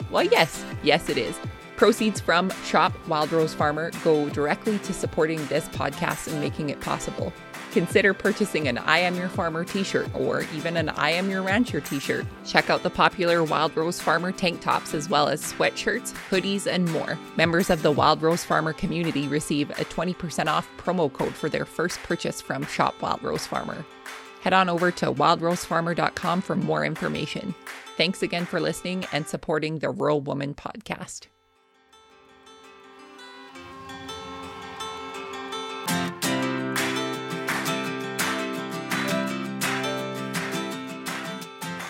Well, 0.10 0.24
yes, 0.24 0.66
yes, 0.84 1.08
it 1.08 1.18
is. 1.18 1.38
Proceeds 1.78 2.20
from 2.20 2.50
Shop 2.66 2.92
Wild 3.08 3.32
Rose 3.32 3.54
Farmer 3.54 3.92
go 4.04 4.28
directly 4.30 4.80
to 4.80 4.94
supporting 4.94 5.46
this 5.46 5.70
podcast 5.70 6.28
and 6.28 6.42
making 6.42 6.72
it 6.72 6.82
possible. 6.82 7.32
Consider 7.72 8.16
purchasing 8.16 8.68
an 8.68 8.80
I 8.80 8.98
Am 8.98 9.14
Your 9.14 9.30
Farmer 9.30 9.64
t 9.64 9.84
shirt 9.84 10.10
or 10.16 10.42
even 10.56 10.76
an 10.76 10.90
I 10.90 11.12
Am 11.12 11.30
Your 11.30 11.44
Rancher 11.44 11.80
t 11.80 12.00
shirt. 12.00 12.26
Check 12.44 12.72
out 12.72 12.82
the 12.82 12.90
popular 12.90 13.44
Wild 13.44 13.78
Rose 13.78 14.02
Farmer 14.02 14.32
tank 14.32 14.60
tops 14.62 14.96
as 14.96 15.08
well 15.08 15.28
as 15.28 15.54
sweatshirts, 15.54 16.14
hoodies, 16.32 16.66
and 16.66 16.92
more. 16.92 17.20
Members 17.36 17.70
of 17.70 17.84
the 17.84 17.92
Wild 17.92 18.24
Rose 18.24 18.44
Farmer 18.44 18.74
community 18.74 19.28
receive 19.28 19.70
a 19.70 19.86
20% 19.86 20.48
off 20.48 20.68
promo 20.78 21.14
code 21.14 21.36
for 21.36 21.48
their 21.48 21.66
first 21.66 22.02
purchase 22.02 22.42
from 22.42 22.66
Shop 22.66 23.00
Wild 23.04 23.22
Rose 23.22 23.46
Farmer. 23.46 23.86
Head 24.42 24.54
on 24.54 24.68
over 24.68 24.90
to 24.90 25.14
wildrosefarmer.com 25.14 26.42
for 26.42 26.56
more 26.56 26.84
information. 26.84 27.54
Thanks 27.98 28.24
again 28.24 28.48
for 28.48 28.60
listening 28.60 29.06
and 29.12 29.28
supporting 29.28 29.78
the 29.78 29.92
Rural 29.92 30.22
Woman 30.22 30.56
podcast. 30.56 31.28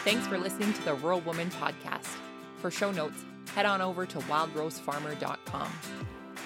Thanks 0.07 0.25
for 0.25 0.37
listening 0.37 0.71
to 0.71 0.85
the 0.85 0.93
Rural 0.93 1.19
Woman 1.19 1.49
Podcast. 1.49 2.15
For 2.61 2.71
show 2.71 2.91
notes, 2.91 3.25
head 3.53 3.65
on 3.65 3.81
over 3.81 4.05
to 4.05 4.19
wildrosefarmer.com. 4.19 5.69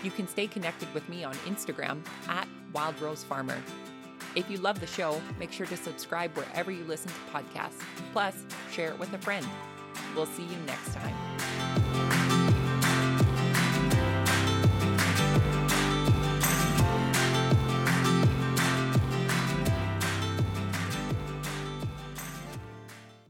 You 0.02 0.10
can 0.10 0.28
stay 0.28 0.48
connected 0.48 0.92
with 0.96 1.08
me 1.08 1.24
on 1.24 1.36
Instagram 1.46 2.04
at 2.28 2.48
wildrosefarmer. 2.74 3.60
If 4.34 4.50
you 4.50 4.58
love 4.58 4.80
the 4.80 4.88
show, 4.88 5.22
make 5.38 5.52
sure 5.52 5.68
to 5.68 5.78
subscribe 5.78 6.36
wherever 6.36 6.72
you 6.72 6.84
listen 6.86 7.12
to 7.12 7.38
podcasts. 7.38 7.86
Plus, 8.14 8.36
share 8.72 8.90
it 8.94 8.98
with 8.98 9.14
a 9.14 9.20
friend. 9.20 9.46
We'll 10.16 10.26
see 10.26 10.42
you 10.42 10.58
next 10.66 10.96
time. 10.96 11.71